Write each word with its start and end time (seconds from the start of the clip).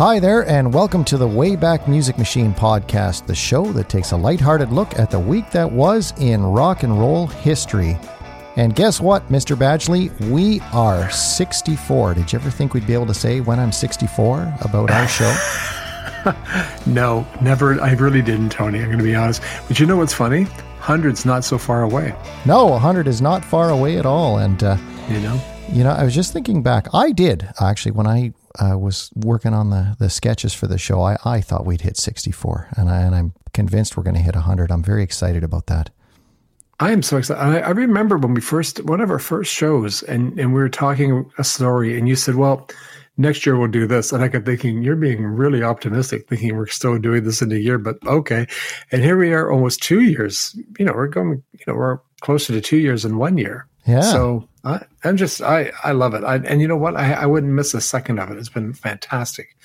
Hi 0.00 0.18
there, 0.18 0.48
and 0.48 0.72
welcome 0.72 1.04
to 1.04 1.18
the 1.18 1.28
Wayback 1.28 1.86
Music 1.86 2.16
Machine 2.16 2.54
podcast, 2.54 3.26
the 3.26 3.34
show 3.34 3.70
that 3.72 3.90
takes 3.90 4.12
a 4.12 4.16
lighthearted 4.16 4.72
look 4.72 4.98
at 4.98 5.10
the 5.10 5.20
week 5.20 5.50
that 5.50 5.70
was 5.70 6.14
in 6.18 6.42
rock 6.42 6.84
and 6.84 6.98
roll 6.98 7.26
history. 7.26 7.98
And 8.56 8.74
guess 8.74 8.98
what, 8.98 9.28
Mr. 9.28 9.54
Badgley? 9.54 10.08
We 10.30 10.60
are 10.72 11.10
64. 11.10 12.14
Did 12.14 12.32
you 12.32 12.38
ever 12.38 12.48
think 12.48 12.72
we'd 12.72 12.86
be 12.86 12.94
able 12.94 13.08
to 13.08 13.14
say 13.14 13.42
when 13.42 13.60
I'm 13.60 13.72
64 13.72 14.54
about 14.62 14.90
our 14.90 15.06
show? 15.06 15.36
no, 16.90 17.26
never. 17.42 17.78
I 17.82 17.92
really 17.92 18.22
didn't, 18.22 18.52
Tony. 18.52 18.78
I'm 18.78 18.86
going 18.86 18.96
to 18.96 19.04
be 19.04 19.14
honest. 19.14 19.42
But 19.68 19.78
you 19.78 19.84
know 19.84 19.98
what's 19.98 20.14
funny? 20.14 20.46
100's 20.80 21.26
not 21.26 21.44
so 21.44 21.58
far 21.58 21.82
away. 21.82 22.14
No, 22.46 22.64
100 22.64 23.06
is 23.06 23.20
not 23.20 23.44
far 23.44 23.68
away 23.68 23.98
at 23.98 24.06
all. 24.06 24.38
And, 24.38 24.64
uh, 24.64 24.78
you 25.10 25.20
know? 25.20 25.38
You 25.70 25.84
know, 25.84 25.90
I 25.90 26.04
was 26.04 26.14
just 26.14 26.32
thinking 26.32 26.62
back. 26.62 26.86
I 26.94 27.12
did 27.12 27.46
actually 27.60 27.92
when 27.92 28.06
I 28.06 28.32
uh, 28.58 28.78
was 28.78 29.10
working 29.14 29.54
on 29.54 29.70
the, 29.70 29.96
the 29.98 30.10
sketches 30.10 30.54
for 30.54 30.66
the 30.66 30.78
show. 30.78 31.02
I, 31.02 31.16
I 31.24 31.40
thought 31.40 31.66
we'd 31.66 31.82
hit 31.82 31.96
64, 31.96 32.68
and, 32.76 32.90
I, 32.90 33.00
and 33.02 33.14
I'm 33.14 33.32
convinced 33.52 33.96
we're 33.96 34.02
going 34.02 34.16
to 34.16 34.22
hit 34.22 34.34
100. 34.34 34.70
I'm 34.70 34.82
very 34.82 35.02
excited 35.02 35.44
about 35.44 35.66
that. 35.66 35.90
I 36.80 36.92
am 36.92 37.02
so 37.02 37.18
excited. 37.18 37.40
I, 37.40 37.58
I 37.58 37.70
remember 37.70 38.16
when 38.16 38.34
we 38.34 38.40
first, 38.40 38.82
one 38.84 39.00
of 39.00 39.10
our 39.10 39.18
first 39.18 39.52
shows, 39.52 40.02
and, 40.04 40.38
and 40.40 40.54
we 40.54 40.60
were 40.60 40.68
talking 40.68 41.30
a 41.38 41.44
story, 41.44 41.98
and 41.98 42.08
you 42.08 42.16
said, 42.16 42.36
well, 42.36 42.68
next 43.20 43.44
year 43.44 43.56
we'll 43.56 43.68
do 43.68 43.86
this. 43.86 44.12
And 44.12 44.22
I 44.22 44.28
kept 44.28 44.46
thinking, 44.46 44.82
you're 44.82 44.96
being 44.96 45.24
really 45.24 45.62
optimistic, 45.62 46.28
thinking 46.28 46.56
we're 46.56 46.66
still 46.66 46.98
doing 46.98 47.24
this 47.24 47.42
in 47.42 47.52
a 47.52 47.56
year, 47.56 47.78
but 47.78 47.96
okay. 48.06 48.46
And 48.90 49.02
here 49.02 49.18
we 49.18 49.32
are 49.32 49.50
almost 49.50 49.82
two 49.82 50.00
years. 50.00 50.56
You 50.78 50.86
know, 50.86 50.92
we're 50.94 51.08
going, 51.08 51.42
you 51.52 51.64
know, 51.66 51.74
we're 51.74 51.98
closer 52.22 52.52
to 52.52 52.60
two 52.60 52.78
years 52.78 53.04
in 53.04 53.18
one 53.18 53.38
year. 53.38 53.68
Yeah. 53.86 54.02
So 54.02 54.48
I, 54.64 54.84
am 55.04 55.16
just 55.16 55.40
I 55.42 55.72
I 55.82 55.92
love 55.92 56.14
it. 56.14 56.24
I, 56.24 56.36
and 56.36 56.60
you 56.60 56.68
know 56.68 56.76
what? 56.76 56.96
I, 56.96 57.12
I 57.12 57.26
wouldn't 57.26 57.52
miss 57.52 57.74
a 57.74 57.80
second 57.80 58.18
of 58.18 58.30
it. 58.30 58.38
It's 58.38 58.48
been 58.48 58.72
fantastic. 58.72 59.56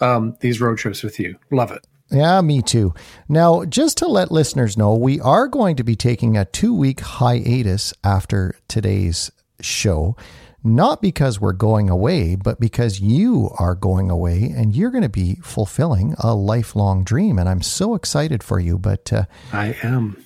Um, 0.00 0.36
these 0.40 0.60
road 0.60 0.78
trips 0.78 1.02
with 1.02 1.18
you, 1.18 1.36
love 1.50 1.70
it. 1.70 1.86
Yeah, 2.10 2.40
me 2.40 2.62
too. 2.62 2.94
Now, 3.28 3.64
just 3.64 3.98
to 3.98 4.08
let 4.08 4.30
listeners 4.30 4.78
know, 4.78 4.94
we 4.94 5.20
are 5.20 5.46
going 5.46 5.76
to 5.76 5.84
be 5.84 5.96
taking 5.96 6.36
a 6.36 6.46
two 6.46 6.74
week 6.74 7.00
hiatus 7.00 7.92
after 8.02 8.56
today's 8.68 9.30
show. 9.60 10.16
Not 10.64 11.00
because 11.00 11.40
we're 11.40 11.52
going 11.52 11.88
away, 11.88 12.34
but 12.34 12.58
because 12.58 13.00
you 13.00 13.50
are 13.58 13.74
going 13.74 14.10
away 14.10 14.52
and 14.56 14.74
you're 14.74 14.90
going 14.90 15.02
to 15.02 15.08
be 15.08 15.36
fulfilling 15.36 16.14
a 16.18 16.34
lifelong 16.34 17.04
dream. 17.04 17.38
And 17.38 17.48
I'm 17.48 17.62
so 17.62 17.94
excited 17.94 18.42
for 18.42 18.58
you. 18.58 18.76
But 18.78 19.12
uh, 19.12 19.24
I 19.52 19.76
am. 19.82 20.22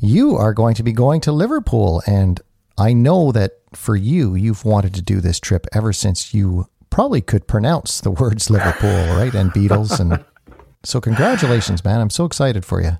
You 0.00 0.36
are 0.36 0.52
going 0.52 0.74
to 0.74 0.82
be 0.82 0.92
going 0.92 1.20
to 1.22 1.32
Liverpool. 1.32 2.02
And 2.06 2.40
I 2.76 2.92
know 2.92 3.32
that 3.32 3.52
for 3.72 3.96
you, 3.96 4.34
you've 4.34 4.64
wanted 4.64 4.94
to 4.94 5.02
do 5.02 5.20
this 5.20 5.38
trip 5.40 5.66
ever 5.72 5.92
since 5.92 6.34
you 6.34 6.66
probably 6.90 7.20
could 7.20 7.46
pronounce 7.46 8.00
the 8.00 8.10
words 8.10 8.50
Liverpool, 8.50 9.16
right? 9.16 9.34
And 9.34 9.50
Beatles. 9.52 9.98
And 10.00 10.24
so, 10.84 11.00
congratulations, 11.00 11.84
man. 11.84 12.00
I'm 12.00 12.10
so 12.10 12.24
excited 12.24 12.64
for 12.64 12.80
you. 12.80 12.98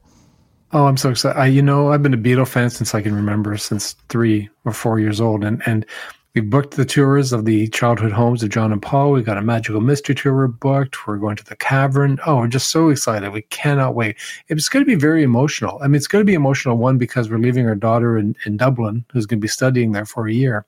Oh, 0.72 0.86
I'm 0.86 0.96
so 0.96 1.10
excited. 1.10 1.38
I, 1.38 1.46
you 1.46 1.62
know, 1.62 1.92
I've 1.92 2.02
been 2.02 2.14
a 2.14 2.18
Beatle 2.18 2.48
fan 2.48 2.70
since 2.70 2.94
I 2.94 3.00
can 3.00 3.14
remember, 3.14 3.56
since 3.56 3.92
three 4.08 4.48
or 4.64 4.72
four 4.72 4.98
years 4.98 5.20
old. 5.20 5.44
And, 5.44 5.62
and 5.66 5.86
we 6.34 6.40
booked 6.40 6.74
the 6.74 6.84
tours 6.84 7.32
of 7.32 7.44
the 7.44 7.68
childhood 7.68 8.10
homes 8.10 8.42
of 8.42 8.50
John 8.50 8.72
and 8.72 8.82
Paul. 8.82 9.12
We 9.12 9.22
got 9.22 9.38
a 9.38 9.42
magical 9.42 9.80
mystery 9.80 10.16
tour 10.16 10.48
booked. 10.48 11.06
We're 11.06 11.16
going 11.16 11.36
to 11.36 11.44
the 11.44 11.54
cavern. 11.54 12.18
Oh, 12.26 12.38
we're 12.38 12.48
just 12.48 12.70
so 12.72 12.88
excited. 12.88 13.32
We 13.32 13.42
cannot 13.42 13.94
wait. 13.94 14.16
It's 14.48 14.68
going 14.68 14.84
to 14.84 14.88
be 14.88 14.96
very 14.96 15.22
emotional. 15.22 15.78
I 15.80 15.86
mean, 15.86 15.94
it's 15.94 16.08
going 16.08 16.22
to 16.22 16.26
be 16.26 16.34
emotional, 16.34 16.76
one, 16.76 16.98
because 16.98 17.30
we're 17.30 17.38
leaving 17.38 17.68
our 17.68 17.76
daughter 17.76 18.18
in, 18.18 18.34
in 18.46 18.56
Dublin, 18.56 19.04
who's 19.12 19.26
going 19.26 19.38
to 19.38 19.44
be 19.44 19.48
studying 19.48 19.92
there 19.92 20.06
for 20.06 20.26
a 20.26 20.32
year. 20.32 20.66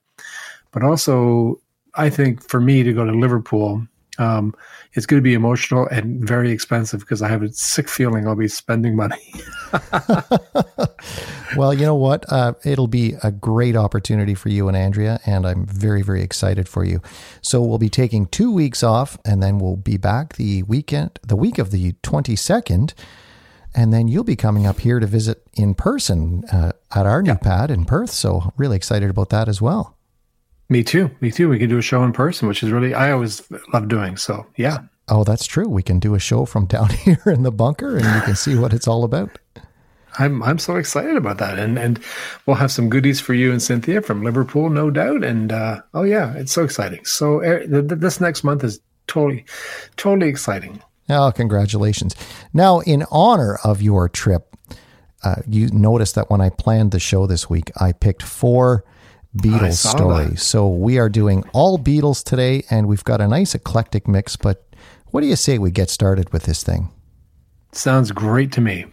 But 0.71 0.83
also, 0.83 1.59
I 1.95 2.09
think 2.09 2.47
for 2.47 2.61
me 2.61 2.83
to 2.83 2.93
go 2.93 3.03
to 3.03 3.11
Liverpool, 3.11 3.85
um, 4.19 4.55
it's 4.93 5.05
going 5.05 5.19
to 5.19 5.23
be 5.23 5.33
emotional 5.33 5.85
and 5.87 6.25
very 6.25 6.49
expensive 6.49 7.01
because 7.01 7.21
I 7.21 7.27
have 7.27 7.43
a 7.43 7.51
sick 7.51 7.89
feeling 7.89 8.25
I'll 8.25 8.35
be 8.35 8.47
spending 8.47 8.95
money. 8.95 9.33
well, 11.57 11.73
you 11.73 11.85
know 11.85 11.95
what? 11.95 12.31
Uh, 12.31 12.53
it'll 12.63 12.87
be 12.87 13.15
a 13.23 13.31
great 13.31 13.75
opportunity 13.75 14.33
for 14.33 14.49
you 14.49 14.67
and 14.67 14.77
Andrea, 14.77 15.19
and 15.25 15.45
I'm 15.45 15.65
very, 15.65 16.01
very 16.01 16.21
excited 16.21 16.69
for 16.69 16.83
you. 16.83 17.01
So 17.41 17.61
we'll 17.61 17.77
be 17.77 17.89
taking 17.89 18.27
two 18.27 18.51
weeks 18.51 18.83
off, 18.83 19.17
and 19.25 19.41
then 19.41 19.59
we'll 19.59 19.75
be 19.75 19.97
back 19.97 20.35
the 20.35 20.63
weekend, 20.63 21.19
the 21.25 21.35
week 21.35 21.57
of 21.57 21.71
the 21.71 21.93
22nd. 22.03 22.93
And 23.75 23.93
then 23.93 24.07
you'll 24.07 24.23
be 24.23 24.35
coming 24.35 24.65
up 24.65 24.79
here 24.79 24.99
to 24.99 25.05
visit 25.05 25.43
in 25.53 25.75
person 25.75 26.43
uh, 26.51 26.71
at 26.95 27.05
our 27.05 27.21
new 27.21 27.31
yeah. 27.31 27.37
pad 27.37 27.69
in 27.69 27.85
Perth. 27.85 28.09
So 28.09 28.53
really 28.57 28.75
excited 28.75 29.09
about 29.09 29.29
that 29.29 29.47
as 29.47 29.61
well. 29.61 29.97
Me 30.69 30.83
too. 30.83 31.11
Me 31.21 31.31
too. 31.31 31.47
We 31.49 31.59
can 31.59 31.69
do 31.69 31.77
a 31.77 31.81
show 31.81 32.03
in 32.03 32.11
person, 32.11 32.47
which 32.47 32.63
is 32.63 32.71
really 32.71 32.93
I 32.93 33.11
always 33.11 33.43
love 33.73 33.87
doing. 33.87 34.17
So 34.17 34.45
yeah. 34.55 34.79
Oh, 35.09 35.23
that's 35.23 35.45
true. 35.45 35.69
We 35.69 35.83
can 35.83 35.99
do 35.99 36.15
a 36.15 36.19
show 36.19 36.45
from 36.45 36.65
down 36.65 36.89
here 37.05 37.21
in 37.25 37.43
the 37.43 37.51
bunker, 37.51 37.95
and 37.95 38.05
you 38.05 38.21
can 38.21 38.35
see 38.35 38.55
what 38.55 38.73
it's 38.73 38.87
all 38.87 39.03
about. 39.03 39.37
I'm 40.19 40.43
I'm 40.43 40.59
so 40.59 40.75
excited 40.75 41.15
about 41.15 41.37
that, 41.37 41.59
and 41.59 41.77
and 41.77 41.99
we'll 42.45 42.55
have 42.55 42.71
some 42.71 42.89
goodies 42.89 43.19
for 43.19 43.33
you 43.33 43.51
and 43.51 43.61
Cynthia 43.61 44.01
from 44.01 44.23
Liverpool, 44.23 44.69
no 44.69 44.89
doubt. 44.89 45.23
And 45.23 45.51
uh, 45.51 45.81
oh 45.93 46.03
yeah, 46.03 46.33
it's 46.35 46.51
so 46.51 46.63
exciting. 46.63 47.05
So 47.05 47.43
uh, 47.43 47.65
this 47.67 48.19
next 48.19 48.43
month 48.43 48.63
is 48.63 48.79
totally, 49.07 49.45
totally 49.95 50.29
exciting. 50.29 50.81
Oh, 51.09 51.31
congratulations! 51.33 52.15
Now, 52.53 52.79
in 52.79 53.05
honor 53.11 53.59
of 53.63 53.81
your 53.81 54.09
trip, 54.09 54.55
uh, 55.23 55.35
you 55.47 55.69
noticed 55.69 56.15
that 56.15 56.29
when 56.29 56.41
I 56.41 56.49
planned 56.49 56.91
the 56.91 56.99
show 56.99 57.27
this 57.27 57.49
week, 57.49 57.71
I 57.79 57.91
picked 57.91 58.23
four 58.23 58.83
Beatles 59.35 59.73
stories. 59.73 60.29
That. 60.29 60.39
So 60.39 60.67
we 60.67 60.97
are 60.97 61.09
doing 61.09 61.43
all 61.53 61.77
Beatles 61.77 62.23
today, 62.23 62.63
and 62.69 62.87
we've 62.87 63.03
got 63.03 63.21
a 63.21 63.27
nice 63.27 63.55
eclectic 63.55 64.07
mix. 64.07 64.35
But 64.35 64.63
what 65.07 65.21
do 65.21 65.27
you 65.27 65.35
say 65.35 65.57
we 65.57 65.71
get 65.71 65.89
started 65.89 66.33
with 66.33 66.43
this 66.43 66.63
thing? 66.63 66.91
Sounds 67.71 68.11
great 68.11 68.51
to 68.53 68.61
me. 68.61 68.85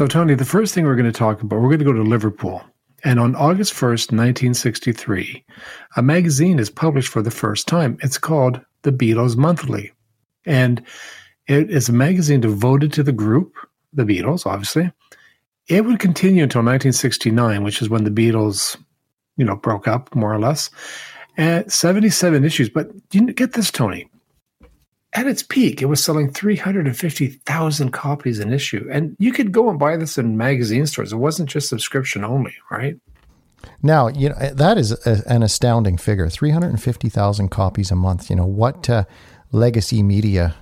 So, 0.00 0.06
Tony, 0.06 0.34
the 0.34 0.46
first 0.46 0.72
thing 0.72 0.86
we're 0.86 0.96
going 0.96 1.12
to 1.12 1.18
talk 1.18 1.42
about, 1.42 1.60
we're 1.60 1.68
going 1.68 1.80
to 1.80 1.84
go 1.84 1.92
to 1.92 2.00
Liverpool. 2.02 2.62
And 3.04 3.20
on 3.20 3.36
August 3.36 3.74
1st, 3.74 4.12
1963, 4.16 5.44
a 5.94 6.02
magazine 6.02 6.58
is 6.58 6.70
published 6.70 7.08
for 7.08 7.20
the 7.20 7.30
first 7.30 7.68
time. 7.68 7.98
It's 8.02 8.16
called 8.16 8.62
The 8.80 8.92
Beatles 8.92 9.36
Monthly. 9.36 9.92
And 10.46 10.82
it 11.48 11.70
is 11.70 11.90
a 11.90 11.92
magazine 11.92 12.40
devoted 12.40 12.94
to 12.94 13.02
the 13.02 13.12
group, 13.12 13.52
the 13.92 14.04
Beatles, 14.04 14.46
obviously. 14.46 14.90
It 15.68 15.84
would 15.84 15.98
continue 15.98 16.44
until 16.44 16.60
1969, 16.60 17.62
which 17.62 17.82
is 17.82 17.90
when 17.90 18.04
the 18.04 18.10
Beatles, 18.10 18.78
you 19.36 19.44
know, 19.44 19.56
broke 19.56 19.86
up 19.86 20.14
more 20.14 20.32
or 20.32 20.38
less. 20.38 20.70
At 21.36 21.70
77 21.70 22.42
issues. 22.42 22.70
But 22.70 22.90
you 23.12 23.34
get 23.34 23.52
this, 23.52 23.70
Tony 23.70 24.09
at 25.12 25.26
its 25.26 25.42
peak, 25.42 25.82
it 25.82 25.86
was 25.86 26.02
selling 26.02 26.32
350,000 26.32 27.90
copies 27.90 28.38
an 28.38 28.52
issue. 28.52 28.88
And 28.90 29.16
you 29.18 29.32
could 29.32 29.50
go 29.52 29.68
and 29.68 29.78
buy 29.78 29.96
this 29.96 30.18
in 30.18 30.36
magazine 30.36 30.86
stores. 30.86 31.12
It 31.12 31.16
wasn't 31.16 31.48
just 31.48 31.68
subscription 31.68 32.24
only, 32.24 32.54
right? 32.70 32.96
Now, 33.82 34.08
you 34.08 34.28
know, 34.28 34.36
that 34.36 34.78
is 34.78 34.92
a, 35.06 35.22
an 35.26 35.42
astounding 35.42 35.98
figure 35.98 36.28
350,000 36.28 37.48
copies 37.48 37.90
a 37.90 37.96
month. 37.96 38.30
You 38.30 38.36
know, 38.36 38.46
what 38.46 38.88
uh, 38.88 39.04
legacy 39.52 40.02
media 40.02 40.54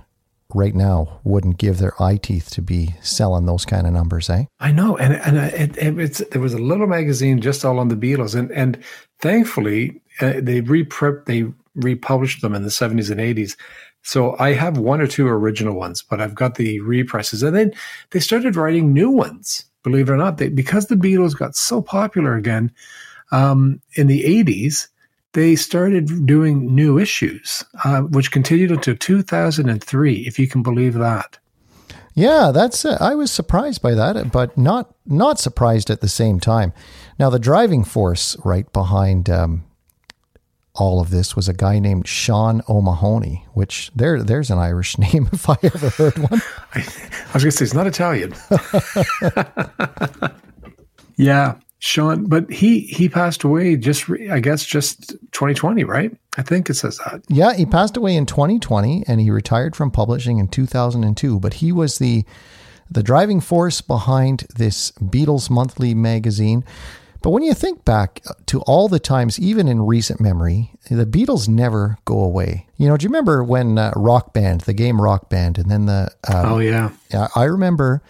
right 0.55 0.73
now 0.73 1.19
wouldn't 1.23 1.59
give 1.59 1.77
their 1.77 2.01
eye 2.01 2.17
teeth 2.17 2.49
to 2.49 2.61
be 2.61 2.95
selling 3.01 3.45
those 3.45 3.65
kind 3.65 3.85
of 3.85 3.93
numbers, 3.93 4.31
eh? 4.31 4.45
I 4.59 4.71
know. 4.71 4.97
And, 4.97 5.13
and 5.13 5.37
it, 5.37 5.77
it, 5.77 5.99
it's, 5.99 6.17
there 6.31 6.41
was 6.41 6.55
a 6.55 6.59
little 6.59 6.87
magazine 6.87 7.39
just 7.39 7.63
all 7.63 7.77
on 7.77 7.89
the 7.89 7.95
Beatles. 7.95 8.35
And, 8.35 8.51
and 8.51 8.83
thankfully, 9.19 10.01
uh, 10.21 10.33
they, 10.41 10.59
they 10.61 11.43
republished 11.75 12.41
them 12.41 12.55
in 12.55 12.63
the 12.63 12.69
70s 12.69 13.11
and 13.11 13.19
80s 13.19 13.55
so 14.01 14.35
I 14.39 14.53
have 14.53 14.77
one 14.77 15.01
or 15.01 15.07
two 15.07 15.27
original 15.27 15.75
ones, 15.75 16.01
but 16.01 16.21
I've 16.21 16.35
got 16.35 16.55
the 16.55 16.79
reprices. 16.79 17.43
And 17.45 17.55
then 17.55 17.73
they 18.11 18.19
started 18.19 18.55
writing 18.55 18.93
new 18.93 19.09
ones, 19.09 19.65
believe 19.83 20.09
it 20.09 20.13
or 20.13 20.17
not. 20.17 20.37
They, 20.37 20.49
because 20.49 20.87
the 20.87 20.95
Beatles 20.95 21.37
got 21.37 21.55
so 21.55 21.81
popular 21.81 22.35
again 22.35 22.71
um, 23.31 23.81
in 23.93 24.07
the 24.07 24.23
80s, 24.23 24.87
they 25.33 25.55
started 25.55 26.25
doing 26.25 26.73
new 26.73 26.97
issues, 26.97 27.63
uh, 27.83 28.01
which 28.01 28.31
continued 28.31 28.71
until 28.71 28.95
2003, 28.95 30.13
if 30.25 30.39
you 30.39 30.47
can 30.47 30.63
believe 30.63 30.95
that. 30.95 31.37
Yeah, 32.15 32.51
that's. 32.51 32.83
Uh, 32.83 32.97
I 32.99 33.15
was 33.15 33.31
surprised 33.31 33.81
by 33.81 33.93
that, 33.93 34.31
but 34.31 34.57
not 34.57 34.93
not 35.05 35.39
surprised 35.39 35.89
at 35.89 36.01
the 36.01 36.09
same 36.09 36.39
time. 36.39 36.73
Now, 37.17 37.29
the 37.29 37.39
driving 37.39 37.83
force 37.83 38.35
right 38.43 38.71
behind 38.73 39.29
um, 39.29 39.63
all 40.79 41.01
of 41.01 41.09
this 41.09 41.35
was 41.35 41.49
a 41.49 41.53
guy 41.53 41.77
named 41.77 42.07
Sean 42.07 42.61
O'Mahony, 42.69 43.45
which 43.53 43.91
there 43.95 44.23
there's 44.23 44.49
an 44.49 44.57
Irish 44.57 44.97
name 45.13 45.29
if 45.31 45.49
I 45.49 45.57
ever 45.61 45.89
heard 45.89 46.17
one. 46.17 46.41
I, 46.73 46.79
I 46.79 47.33
was 47.33 47.43
going 47.43 47.51
to 47.51 47.51
say 47.51 47.65
it's 47.65 47.73
not 47.73 47.85
Italian. 47.85 48.33
yeah, 51.17 51.55
Sean, 51.79 52.25
but 52.25 52.49
he 52.49 52.79
he 52.81 53.09
passed 53.09 53.43
away 53.43 53.75
just 53.75 54.09
I 54.31 54.39
guess 54.39 54.65
just 54.65 55.09
2020, 55.31 55.83
right? 55.83 56.15
I 56.37 56.41
think 56.41 56.69
it 56.69 56.75
says 56.75 56.97
that. 56.99 57.21
Yeah, 57.27 57.53
he 57.53 57.65
passed 57.65 57.97
away 57.97 58.15
in 58.15 58.25
2020 58.25 59.03
and 59.07 59.19
he 59.19 59.29
retired 59.29 59.75
from 59.75 59.91
publishing 59.91 60.39
in 60.39 60.47
2002, 60.47 61.39
but 61.39 61.55
he 61.55 61.71
was 61.71 61.97
the 61.97 62.23
the 62.89 63.03
driving 63.03 63.39
force 63.39 63.81
behind 63.81 64.47
this 64.55 64.91
Beatles 64.93 65.49
monthly 65.49 65.93
magazine. 65.93 66.63
But 67.21 67.31
when 67.31 67.43
you 67.43 67.53
think 67.53 67.83
back 67.83 68.21
to 68.45 68.61
all 68.61 68.87
the 68.87 68.99
times, 68.99 69.39
even 69.39 69.67
in 69.67 69.85
recent 69.85 70.21
memory, 70.21 70.71
the 70.89 71.05
Beatles 71.05 71.49
never 71.49 71.97
go 72.05 72.23
away. 72.23 72.67
You 72.77 72.87
know, 72.87 72.95
do 72.95 73.03
you 73.03 73.09
remember 73.09 73.43
when 73.43 73.77
uh, 73.77 73.91
Rock 73.95 74.33
Band, 74.33 74.61
the 74.61 74.73
game 74.73 75.01
Rock 75.01 75.29
Band, 75.29 75.57
and 75.57 75.69
then 75.69 75.85
the. 75.85 76.11
Um, 76.27 76.45
oh, 76.45 76.59
yeah. 76.59 76.91
I 77.35 77.43
remember 77.43 78.01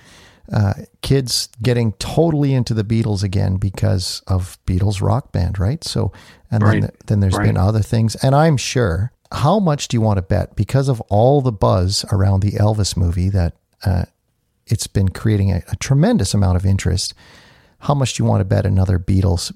uh, 0.51 0.73
kids 1.01 1.49
getting 1.61 1.93
totally 1.93 2.53
into 2.53 2.73
the 2.73 2.83
Beatles 2.83 3.23
again 3.23 3.57
because 3.57 4.21
of 4.27 4.57
Beatles 4.65 5.01
Rock 5.01 5.31
Band, 5.31 5.59
right? 5.59 5.83
So, 5.83 6.11
and 6.51 6.63
right. 6.63 6.81
then, 6.81 6.91
then 7.07 7.19
there's 7.19 7.35
right. 7.35 7.45
been 7.45 7.57
other 7.57 7.81
things. 7.81 8.15
And 8.15 8.35
I'm 8.35 8.57
sure, 8.57 9.11
how 9.31 9.59
much 9.59 9.87
do 9.87 9.97
you 9.97 10.01
want 10.01 10.17
to 10.17 10.23
bet 10.23 10.55
because 10.55 10.87
of 10.87 11.01
all 11.01 11.41
the 11.41 11.51
buzz 11.51 12.05
around 12.11 12.41
the 12.41 12.53
Elvis 12.53 12.97
movie 12.97 13.29
that 13.29 13.55
uh, 13.85 14.05
it's 14.67 14.87
been 14.87 15.09
creating 15.09 15.51
a, 15.51 15.63
a 15.71 15.75
tremendous 15.75 16.33
amount 16.33 16.57
of 16.57 16.65
interest? 16.65 17.13
How 17.79 17.93
much 17.93 18.13
do 18.13 18.23
you 18.23 18.29
want 18.29 18.41
to 18.41 18.45
bet 18.45 18.65
another 18.65 18.99
Beatles 18.99 19.53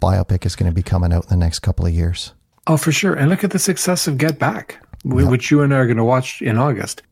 biopic 0.00 0.46
is 0.46 0.56
going 0.56 0.70
to 0.70 0.74
be 0.74 0.82
coming 0.82 1.12
out 1.12 1.24
in 1.24 1.30
the 1.30 1.36
next 1.36 1.60
couple 1.60 1.86
of 1.86 1.92
years? 1.92 2.32
Oh, 2.66 2.76
for 2.76 2.92
sure. 2.92 3.14
And 3.14 3.28
look 3.28 3.44
at 3.44 3.50
the 3.50 3.58
success 3.58 4.06
of 4.06 4.16
Get 4.16 4.38
Back, 4.38 4.78
yep. 5.04 5.28
which 5.28 5.50
you 5.50 5.62
and 5.62 5.74
I 5.74 5.78
are 5.78 5.86
going 5.86 5.98
to 5.98 6.04
watch 6.04 6.40
in 6.40 6.56
August. 6.56 7.02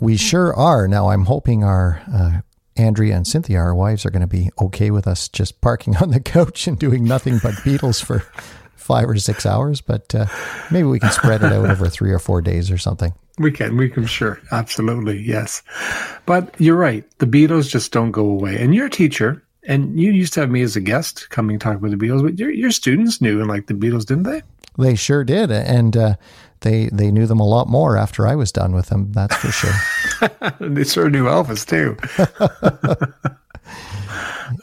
We 0.00 0.16
sure 0.16 0.54
are. 0.54 0.86
Now, 0.86 1.10
I'm 1.10 1.24
hoping 1.24 1.64
our 1.64 2.02
uh, 2.12 2.40
Andrea 2.76 3.16
and 3.16 3.26
Cynthia, 3.26 3.58
our 3.58 3.74
wives, 3.74 4.04
are 4.06 4.10
going 4.10 4.20
to 4.20 4.26
be 4.26 4.50
okay 4.60 4.90
with 4.90 5.06
us 5.06 5.28
just 5.28 5.60
parking 5.60 5.96
on 5.96 6.10
the 6.10 6.20
couch 6.20 6.66
and 6.66 6.78
doing 6.78 7.04
nothing 7.04 7.38
but 7.42 7.54
Beatles 7.64 8.02
for 8.02 8.20
five 8.76 9.08
or 9.08 9.16
six 9.16 9.46
hours. 9.46 9.80
But 9.80 10.14
uh, 10.14 10.26
maybe 10.70 10.88
we 10.88 11.00
can 11.00 11.10
spread 11.10 11.42
it 11.42 11.52
out 11.52 11.70
over 11.70 11.88
three 11.88 12.12
or 12.12 12.18
four 12.18 12.40
days 12.42 12.70
or 12.70 12.78
something. 12.78 13.14
We 13.38 13.52
can, 13.52 13.76
we 13.76 13.88
can, 13.88 14.04
sure, 14.04 14.40
absolutely, 14.50 15.20
yes. 15.20 15.62
But 16.26 16.54
you're 16.58 16.76
right. 16.76 17.08
The 17.18 17.26
Beatles 17.26 17.68
just 17.68 17.92
don't 17.92 18.10
go 18.10 18.24
away. 18.24 18.60
And 18.60 18.74
you're 18.74 18.88
teacher, 18.88 19.44
and 19.68 20.00
you 20.00 20.10
used 20.10 20.32
to 20.32 20.40
have 20.40 20.50
me 20.50 20.62
as 20.62 20.74
a 20.74 20.80
guest 20.80 21.30
coming 21.30 21.58
talk 21.58 21.76
about 21.76 21.90
the 21.90 21.96
Beatles, 21.96 22.22
but 22.22 22.38
your 22.38 22.50
your 22.50 22.72
students 22.72 23.20
knew 23.20 23.38
and 23.38 23.48
like 23.48 23.66
the 23.66 23.74
Beatles, 23.74 24.06
didn't 24.06 24.24
they? 24.24 24.42
They 24.78 24.94
sure 24.96 25.22
did, 25.22 25.52
and 25.52 25.96
uh, 25.96 26.14
they 26.60 26.88
they 26.92 27.12
knew 27.12 27.26
them 27.26 27.38
a 27.38 27.46
lot 27.46 27.68
more 27.68 27.96
after 27.96 28.26
I 28.26 28.34
was 28.34 28.50
done 28.50 28.72
with 28.72 28.86
them. 28.86 29.12
That's 29.12 29.36
for 29.36 29.52
sure. 29.52 29.74
they 30.60 30.84
sure 30.84 31.10
knew 31.10 31.26
Elvis 31.26 31.66
too. 31.66 31.96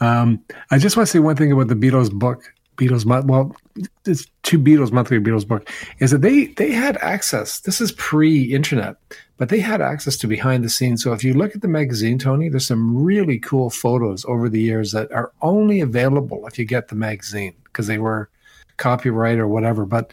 um, 0.00 0.42
I 0.70 0.78
just 0.78 0.96
want 0.96 1.06
to 1.06 1.12
say 1.12 1.18
one 1.18 1.36
thing 1.36 1.52
about 1.52 1.68
the 1.68 1.74
Beatles 1.74 2.12
book. 2.12 2.52
Beatles, 2.76 3.04
well, 3.26 3.56
it's 4.04 4.26
two 4.42 4.58
Beatles 4.58 4.92
monthly 4.92 5.18
Beatles 5.18 5.46
book 5.46 5.68
is 5.98 6.10
that 6.10 6.22
they 6.22 6.46
they 6.46 6.72
had 6.72 6.96
access. 6.98 7.60
This 7.60 7.80
is 7.80 7.92
pre-internet 7.92 8.96
but 9.38 9.48
they 9.48 9.60
had 9.60 9.80
access 9.80 10.16
to 10.18 10.26
behind 10.26 10.64
the 10.64 10.70
scenes. 10.70 11.02
So 11.02 11.12
if 11.12 11.22
you 11.22 11.34
look 11.34 11.54
at 11.54 11.62
the 11.62 11.68
magazine, 11.68 12.18
Tony, 12.18 12.48
there's 12.48 12.66
some 12.66 13.02
really 13.02 13.38
cool 13.38 13.70
photos 13.70 14.24
over 14.24 14.48
the 14.48 14.60
years 14.60 14.92
that 14.92 15.12
are 15.12 15.32
only 15.42 15.80
available 15.80 16.46
if 16.46 16.58
you 16.58 16.64
get 16.64 16.88
the 16.88 16.94
magazine 16.94 17.54
because 17.64 17.86
they 17.86 17.98
were 17.98 18.30
copyright 18.78 19.38
or 19.38 19.46
whatever. 19.46 19.84
But 19.84 20.12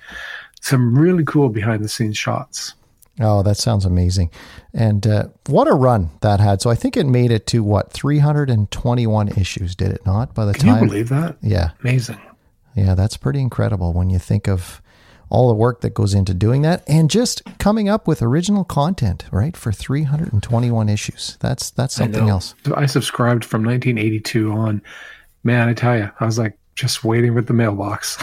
some 0.61 0.97
really 0.97 1.23
cool 1.23 1.49
behind 1.49 1.83
the 1.83 1.89
scenes 1.89 2.17
shots. 2.17 2.73
Oh, 3.19 3.43
that 3.43 3.57
sounds 3.57 3.85
amazing. 3.85 4.31
And 4.73 5.05
uh, 5.05 5.27
what 5.45 5.67
a 5.67 5.73
run 5.73 6.09
that 6.21 6.39
had. 6.39 6.61
So 6.61 6.71
I 6.71 6.75
think 6.75 6.97
it 6.97 7.05
made 7.05 7.31
it 7.31 7.45
to 7.47 7.63
what, 7.63 7.93
321 7.93 9.27
issues, 9.37 9.75
did 9.75 9.91
it 9.91 10.03
not? 10.05 10.33
By 10.33 10.45
the 10.45 10.53
Can 10.53 10.69
time. 10.69 10.83
you 10.83 10.89
believe 10.89 11.09
that? 11.09 11.37
Yeah. 11.41 11.71
Amazing. 11.81 12.19
Yeah, 12.75 12.95
that's 12.95 13.17
pretty 13.17 13.39
incredible 13.39 13.93
when 13.93 14.09
you 14.09 14.19
think 14.19 14.47
of 14.47 14.81
all 15.29 15.47
the 15.47 15.55
work 15.55 15.81
that 15.81 15.93
goes 15.95 16.13
into 16.13 16.33
doing 16.33 16.61
that 16.61 16.83
and 16.87 17.09
just 17.09 17.41
coming 17.57 17.89
up 17.89 18.07
with 18.07 18.21
original 18.21 18.63
content, 18.63 19.25
right? 19.31 19.57
For 19.57 19.71
321 19.71 20.89
issues. 20.89 21.37
That's 21.39 21.71
that's 21.71 21.95
something 21.95 22.25
I 22.25 22.29
else. 22.29 22.53
I 22.75 22.85
subscribed 22.85 23.43
from 23.43 23.63
1982 23.63 24.51
on. 24.51 24.81
Man, 25.43 25.67
I 25.67 25.73
tell 25.73 25.97
you, 25.97 26.09
I 26.19 26.25
was 26.25 26.37
like 26.37 26.57
just 26.75 27.03
waiting 27.03 27.33
with 27.33 27.47
the 27.47 27.53
mailbox. 27.53 28.17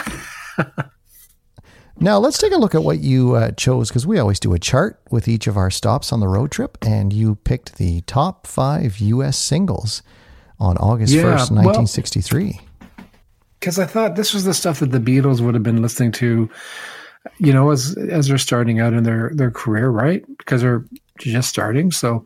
now, 2.00 2.18
let's 2.18 2.38
take 2.38 2.52
a 2.52 2.56
look 2.56 2.74
at 2.74 2.82
what 2.82 3.00
you 3.00 3.34
uh, 3.34 3.50
chose 3.52 3.88
because 3.88 4.06
we 4.06 4.18
always 4.18 4.40
do 4.40 4.54
a 4.54 4.58
chart 4.58 5.00
with 5.10 5.28
each 5.28 5.46
of 5.46 5.56
our 5.56 5.70
stops 5.70 6.12
on 6.12 6.20
the 6.20 6.28
road 6.28 6.50
trip, 6.50 6.78
and 6.80 7.12
you 7.12 7.34
picked 7.34 7.76
the 7.76 8.00
top 8.02 8.46
five 8.46 8.98
U.S. 8.98 9.36
singles 9.36 10.02
on 10.58 10.76
August 10.78 11.12
yeah, 11.12 11.22
1st, 11.22 11.50
1963. 11.50 12.60
Because 13.60 13.78
I 13.78 13.84
thought 13.84 14.16
this 14.16 14.32
was 14.34 14.44
the 14.44 14.54
stuff 14.54 14.80
that 14.80 14.90
the 14.90 14.98
Beatles 14.98 15.40
would 15.40 15.54
have 15.54 15.62
been 15.62 15.82
listening 15.82 16.12
to 16.12 16.50
you 17.38 17.52
know, 17.52 17.70
as 17.70 17.96
as 18.10 18.28
they're 18.28 18.38
starting 18.38 18.80
out 18.80 18.92
in 18.92 19.04
their 19.04 19.30
their 19.34 19.50
career, 19.50 19.90
right? 19.90 20.24
Because 20.38 20.62
they're 20.62 20.84
just 21.18 21.48
starting. 21.48 21.90
So, 21.90 22.24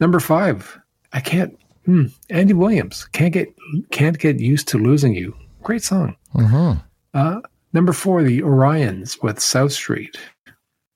number 0.00 0.20
five, 0.20 0.78
I 1.12 1.20
can't. 1.20 1.58
Hmm, 1.86 2.06
Andy 2.28 2.52
Williams 2.52 3.06
can't 3.12 3.32
get 3.32 3.48
can't 3.90 4.18
get 4.18 4.40
used 4.40 4.68
to 4.68 4.78
losing 4.78 5.14
you. 5.14 5.34
Great 5.62 5.82
song. 5.82 6.16
Mm-hmm. 6.34 6.78
Uh, 7.14 7.40
number 7.72 7.92
four, 7.92 8.22
the 8.22 8.42
Orlons 8.42 9.18
with 9.22 9.40
South 9.40 9.72
Street. 9.72 10.18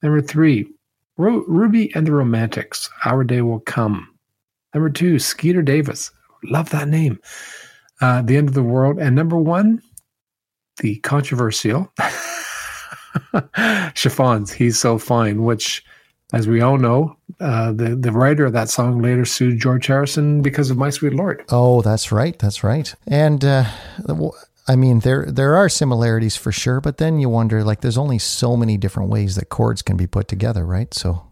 Number 0.02 0.20
three, 0.20 0.69
Ru- 1.16 1.46
Ruby 1.48 1.94
and 1.94 2.06
the 2.06 2.12
Romantics. 2.12 2.90
Our 3.04 3.24
Day 3.24 3.40
Will 3.40 3.60
Come. 3.60 4.08
Number 4.74 4.90
two, 4.90 5.19
Skeeter 5.19 5.62
Davis. 5.62 6.10
Love 6.44 6.70
that 6.70 6.88
name. 6.88 7.19
Uh, 8.02 8.20
the 8.20 8.37
End 8.37 8.49
of 8.49 8.54
the 8.54 8.62
World. 8.64 8.99
And 8.99 9.14
number 9.14 9.37
one, 9.37 9.81
the 10.81 10.96
controversial. 10.96 11.90
Chiffons, 13.94 14.52
he's 14.52 14.78
so 14.78 14.99
fine, 14.99 15.44
which, 15.44 15.84
as 16.32 16.49
we 16.49 16.60
all 16.60 16.78
know, 16.78 17.16
uh, 17.40 17.72
the 17.72 17.94
the 17.94 18.10
writer 18.10 18.44
of 18.44 18.52
that 18.54 18.69
song 18.69 19.00
later 19.00 19.25
sued 19.25 19.60
George 19.60 19.87
Harrison 19.87 20.43
because 20.43 20.70
of 20.70 20.76
My 20.76 20.90
Sweet 20.90 21.14
Lord. 21.14 21.44
Oh, 21.50 21.81
that's 21.82 22.10
right, 22.10 22.38
that's 22.38 22.64
right. 22.64 22.93
And 23.06 23.44
uh, 23.44 23.66
I 24.66 24.76
mean, 24.76 25.00
there 25.00 25.26
there 25.26 25.55
are 25.55 25.69
similarities 25.69 26.37
for 26.37 26.52
sure, 26.52 26.81
but 26.81 26.96
then 26.96 27.20
you 27.20 27.28
wonder, 27.28 27.62
like, 27.62 27.82
there's 27.82 27.98
only 27.98 28.19
so 28.19 28.56
many 28.56 28.76
different 28.76 29.10
ways 29.10 29.37
that 29.37 29.48
chords 29.48 29.82
can 29.82 29.96
be 29.96 30.06
put 30.06 30.26
together, 30.26 30.66
right? 30.66 30.93
So. 30.93 31.28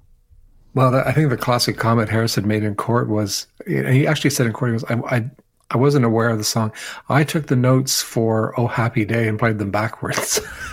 Well, 0.72 0.94
I 0.94 1.10
think 1.10 1.30
the 1.30 1.36
classic 1.36 1.78
comment 1.78 2.10
Harrison 2.10 2.46
made 2.46 2.62
in 2.62 2.76
court 2.76 3.08
was 3.08 3.48
he 3.66 4.06
actually 4.06 4.30
said 4.30 4.46
in 4.46 4.52
court, 4.52 4.70
he 4.70 4.78
goes, 4.78 4.84
I, 4.84 5.16
I 5.16 5.30
I 5.70 5.76
wasn't 5.76 6.04
aware 6.04 6.30
of 6.30 6.38
the 6.38 6.44
song. 6.44 6.72
I 7.08 7.22
took 7.24 7.46
the 7.46 7.56
notes 7.56 8.02
for 8.02 8.58
"Oh 8.58 8.66
Happy 8.66 9.04
Day" 9.04 9.28
and 9.28 9.38
played 9.38 9.58
them 9.58 9.70
backwards. 9.70 10.40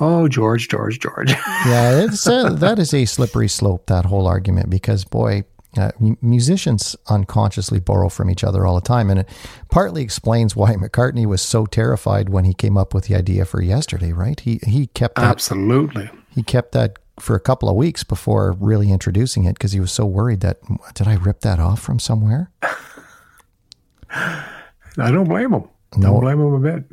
oh, 0.00 0.26
George, 0.28 0.68
George, 0.68 0.98
George. 0.98 1.30
yeah, 1.66 2.04
it's 2.04 2.26
a, 2.26 2.50
that 2.58 2.78
is 2.78 2.92
a 2.92 3.04
slippery 3.04 3.48
slope. 3.48 3.86
That 3.86 4.04
whole 4.06 4.26
argument, 4.26 4.70
because 4.70 5.04
boy, 5.04 5.44
uh, 5.76 5.92
musicians 6.20 6.96
unconsciously 7.08 7.78
borrow 7.78 8.08
from 8.08 8.28
each 8.28 8.42
other 8.42 8.66
all 8.66 8.74
the 8.74 8.80
time, 8.80 9.08
and 9.08 9.20
it 9.20 9.28
partly 9.70 10.02
explains 10.02 10.56
why 10.56 10.74
McCartney 10.74 11.26
was 11.26 11.42
so 11.42 11.64
terrified 11.64 12.28
when 12.28 12.44
he 12.44 12.54
came 12.54 12.76
up 12.76 12.92
with 12.92 13.04
the 13.04 13.14
idea 13.14 13.44
for 13.44 13.62
"Yesterday." 13.62 14.12
Right? 14.12 14.40
He 14.40 14.58
he 14.64 14.88
kept 14.88 15.14
that, 15.14 15.24
absolutely. 15.24 16.10
He 16.34 16.42
kept 16.42 16.72
that 16.72 16.98
for 17.20 17.34
a 17.34 17.40
couple 17.40 17.68
of 17.68 17.76
weeks 17.76 18.04
before 18.04 18.52
really 18.52 18.90
introducing 18.90 19.44
it 19.44 19.54
because 19.54 19.72
he 19.72 19.80
was 19.80 19.92
so 19.92 20.06
worried 20.06 20.40
that 20.40 20.58
did 20.94 21.08
I 21.08 21.14
rip 21.14 21.40
that 21.40 21.58
off 21.58 21.80
from 21.80 21.98
somewhere? 21.98 22.50
I 24.10 24.50
don't 24.96 25.28
blame 25.28 25.52
him. 25.52 25.68
No. 25.96 26.12
Don't 26.12 26.20
blame 26.20 26.40
him 26.40 26.54
a 26.54 26.60
bit. 26.60 26.84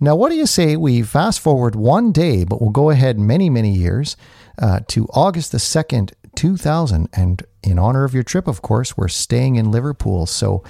Now, 0.00 0.14
what 0.14 0.28
do 0.30 0.36
you 0.36 0.46
say 0.46 0.76
we 0.76 1.02
fast 1.02 1.40
forward 1.40 1.74
one 1.74 2.12
day, 2.12 2.44
but 2.44 2.60
we'll 2.60 2.70
go 2.70 2.90
ahead 2.90 3.18
many, 3.18 3.50
many 3.50 3.72
years 3.72 4.16
uh, 4.60 4.80
to 4.88 5.06
August 5.12 5.52
the 5.52 5.58
2nd, 5.58 6.12
2000. 6.36 7.08
And 7.12 7.42
in 7.62 7.78
honor 7.78 8.04
of 8.04 8.14
your 8.14 8.22
trip, 8.22 8.46
of 8.46 8.62
course, 8.62 8.96
we're 8.96 9.08
staying 9.08 9.56
in 9.56 9.72
Liverpool. 9.72 10.26
So 10.26 10.62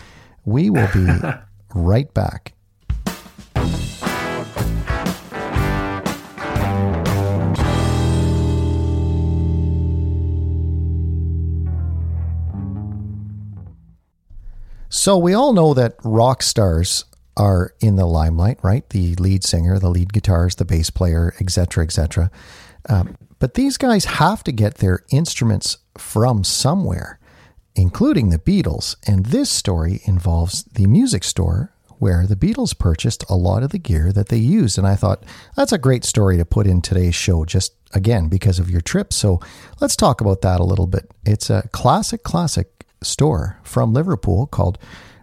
we 0.45 0.71
will 0.71 0.88
be 0.95 1.07
right 1.75 2.12
back. 2.14 2.55
So 14.99 15.17
we 15.17 15.33
all 15.33 15.52
know 15.52 15.75
that 15.75 15.95
rock 16.02 16.43
stars 16.43 17.05
are 17.37 17.73
in 17.78 17.95
the 17.95 18.05
limelight, 18.05 18.59
right? 18.62 18.87
The 18.90 19.14
lead 19.14 19.45
singer, 19.45 19.78
the 19.78 19.90
lead 19.90 20.09
guitarist, 20.09 20.57
the 20.57 20.64
bass 20.64 20.90
player, 20.90 21.35
etc., 21.40 21.85
etc. 21.85 22.33
Um, 22.88 23.17
but 23.38 23.55
these 23.55 23.76
guys 23.76 24.07
have 24.07 24.43
to 24.43 24.50
get 24.50 24.78
their 24.78 25.05
instruments 25.11 25.78
from 25.97 26.43
somewhere, 26.43 27.21
including 27.76 28.31
the 28.31 28.40
Beatles. 28.40 28.97
And 29.07 29.26
this 29.26 29.50
story 29.50 30.00
involves 30.05 30.64
the 30.64 30.88
music 30.88 31.23
store 31.23 31.73
where 32.00 32.26
the 32.26 32.35
Beatles 32.35 32.76
purchased 32.76 33.25
a 33.31 33.37
lot 33.37 33.62
of 33.62 33.71
the 33.71 33.78
gear 33.78 34.12
that 34.12 34.31
they 34.31 34.37
used. 34.37 34.78
And 34.78 34.87
I 34.87 34.97
thought 34.97 35.23
that's 35.55 35.73
a 35.73 35.78
great 35.78 36.05
story 36.05 36.37
to 36.38 36.45
put 36.45 36.67
in 36.67 36.83
today's 36.83 37.14
show, 37.14 37.45
just 37.45 37.73
again, 37.95 38.26
because 38.26 38.59
of 38.59 38.69
your 38.69 38.81
trip. 38.81 39.12
So 39.12 39.38
let's 39.81 39.95
talk 39.95 40.21
about 40.21 40.40
that 40.40 40.59
a 40.59 40.64
little 40.64 40.88
bit. 40.88 41.09
It's 41.25 41.50
a 41.50 41.69
classic, 41.71 42.25
classic 42.25 42.77
store 43.02 43.59
from 43.62 43.93
Liverpool 43.93 44.47
called 44.47 44.78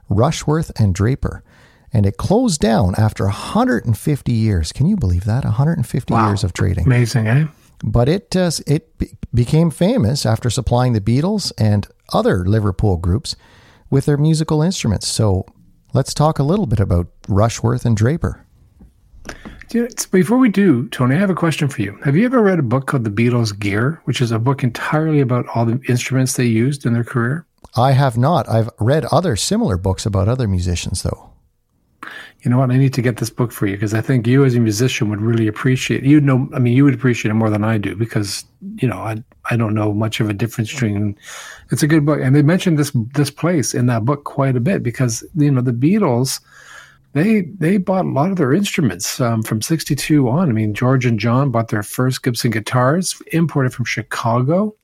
Rushworth 0.10 0.72
and 0.80 0.94
Dreaper. 0.94 1.44
And 1.92 2.06
it 2.06 2.18
closed 2.18 2.60
down 2.60 2.94
after 2.98 3.24
150 3.26 4.32
years. 4.32 4.74
Can 4.74 4.86
you 4.86 4.98
believe 4.98 5.24
that? 5.26 5.46
150 5.46 6.14
wow. 6.14 6.28
years 6.28 6.44
of 6.44 6.52
trading. 6.52 6.86
Amazing, 6.86 7.28
eh? 7.28 7.48
but 7.84 8.10
it 8.10 8.36
uh, 8.36 8.52
it 8.68 8.98
be- 8.98 9.18
became 9.34 9.70
famous 9.70 10.26
after 10.26 10.50
supplying 10.50 10.94
the 10.94 11.02
Beatles 11.02 11.52
and 11.58 11.88
other 12.14 12.46
Liverpool 12.46 12.98
groups 12.98 13.36
with 13.90 14.06
their 14.06 14.18
musical 14.18 14.62
instruments. 14.62 15.08
So 15.08 15.46
let's 15.94 16.14
talk 16.14 16.40
a 16.40 16.44
little 16.44 16.66
bit 16.66 16.80
about 16.80 17.08
Rushworth 17.28 17.86
and 17.86 17.96
Dreaper. 17.96 18.46
Before 20.12 20.38
we 20.38 20.50
do, 20.50 20.88
Tony, 20.90 21.16
I 21.16 21.20
have 21.20 21.32
a 21.32 21.36
question 21.36 21.68
for 21.68 21.82
you. 21.82 21.98
Have 22.04 22.16
you 22.16 22.26
ever 22.26 22.42
read 22.42 22.60
a 22.60 22.64
book 22.64 22.86
called 22.86 23.04
The 23.04 23.10
Beatles 23.10 23.58
Gear, 23.58 24.00
which 24.06 24.22
is 24.22 24.32
a 24.32 24.40
book 24.40 24.64
entirely 24.64 25.20
about 25.20 25.48
all 25.54 25.66
the 25.66 25.82
instruments 25.90 26.36
they 26.36 26.46
used 26.46 26.86
in 26.86 26.94
their 26.94 27.04
career? 27.04 27.46
I 27.76 27.92
have 27.92 28.18
not. 28.18 28.48
I've 28.50 28.70
read 28.80 29.06
other 29.06 29.36
similar 29.36 29.78
books 29.78 30.06
about 30.06 30.28
other 30.28 30.48
musicians, 30.48 31.04
though. 31.04 31.32
You 32.42 32.52
know 32.52 32.60
what? 32.60 32.70
I 32.70 32.78
need 32.78 32.94
to 32.94 33.02
get 33.02 33.18
this 33.18 33.32
book 33.32 33.52
for 33.52 33.66
you 33.66 33.76
because 33.76 33.94
I 33.94 34.02
think 34.02 34.28
you, 34.28 34.46
as 34.46 34.54
a 34.54 34.60
musician, 34.60 35.10
would 35.10 35.22
really 35.22 35.48
appreciate. 35.48 36.04
You 36.04 36.22
know, 36.22 36.48
I 36.54 36.60
mean, 36.60 36.74
you 36.74 36.84
would 36.84 36.94
appreciate 36.94 37.32
it 37.32 37.36
more 37.36 37.50
than 37.50 37.64
I 37.64 37.80
do 37.80 37.96
because 37.96 38.46
you 38.76 38.88
know 38.88 38.98
I 38.98 39.24
I 39.50 39.58
don't 39.58 39.74
know 39.74 39.94
much 39.94 40.20
of 40.20 40.30
a 40.30 40.34
difference 40.34 40.72
between. 40.72 41.18
It's 41.72 41.82
a 41.82 41.88
good 41.88 42.06
book, 42.06 42.20
and 42.22 42.36
they 42.36 42.44
mentioned 42.44 42.78
this 42.78 42.92
this 43.16 43.32
place 43.32 43.74
in 43.74 43.88
that 43.88 44.06
book 44.06 44.26
quite 44.26 44.56
a 44.56 44.60
bit 44.60 44.84
because 44.84 45.24
you 45.36 45.50
know 45.50 45.62
the 45.62 45.72
Beatles 45.72 46.40
they 47.16 47.42
they 47.58 47.78
bought 47.78 48.06
a 48.06 48.10
lot 48.10 48.30
of 48.30 48.36
their 48.36 48.54
instruments 48.54 49.20
um, 49.20 49.42
from 49.42 49.62
62 49.62 50.30
on 50.30 50.50
i 50.50 50.52
mean 50.52 50.74
george 50.74 51.06
and 51.06 51.20
john 51.20 51.50
bought 51.50 51.70
their 51.70 51.82
first 51.82 52.22
gibson 52.22 52.52
guitars 52.52 53.20
imported 53.32 53.74
from 53.74 53.86
chicago 53.86 54.76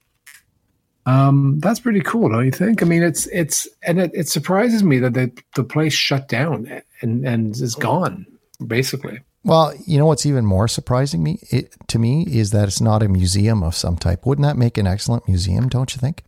um, 1.05 1.59
that's 1.59 1.79
pretty 1.79 2.01
cool 2.01 2.29
don't 2.29 2.45
you 2.45 2.51
think? 2.51 2.81
I 2.81 2.85
mean 2.85 3.03
it's 3.03 3.27
it's 3.27 3.67
and 3.83 3.99
it, 3.99 4.11
it 4.13 4.27
surprises 4.29 4.83
me 4.83 4.99
that 4.99 5.13
the, 5.13 5.31
the 5.55 5.63
place 5.63 5.93
shut 5.93 6.27
down 6.27 6.81
and 7.01 7.25
and 7.25 7.55
is 7.55 7.75
gone 7.75 8.25
basically. 8.65 9.19
Well 9.43 9.73
you 9.85 9.97
know 9.97 10.05
what's 10.05 10.25
even 10.25 10.45
more 10.45 10.67
surprising 10.67 11.23
me 11.23 11.39
it, 11.49 11.75
to 11.87 11.99
me 11.99 12.25
is 12.27 12.51
that 12.51 12.67
it's 12.67 12.81
not 12.81 13.03
a 13.03 13.09
museum 13.09 13.63
of 13.63 13.75
some 13.75 13.97
type. 13.97 14.25
Wouldn't 14.25 14.45
that 14.47 14.57
make 14.57 14.77
an 14.77 14.87
excellent 14.87 15.27
museum 15.27 15.69
don't 15.69 15.93
you 15.95 15.99
think? 15.99 16.23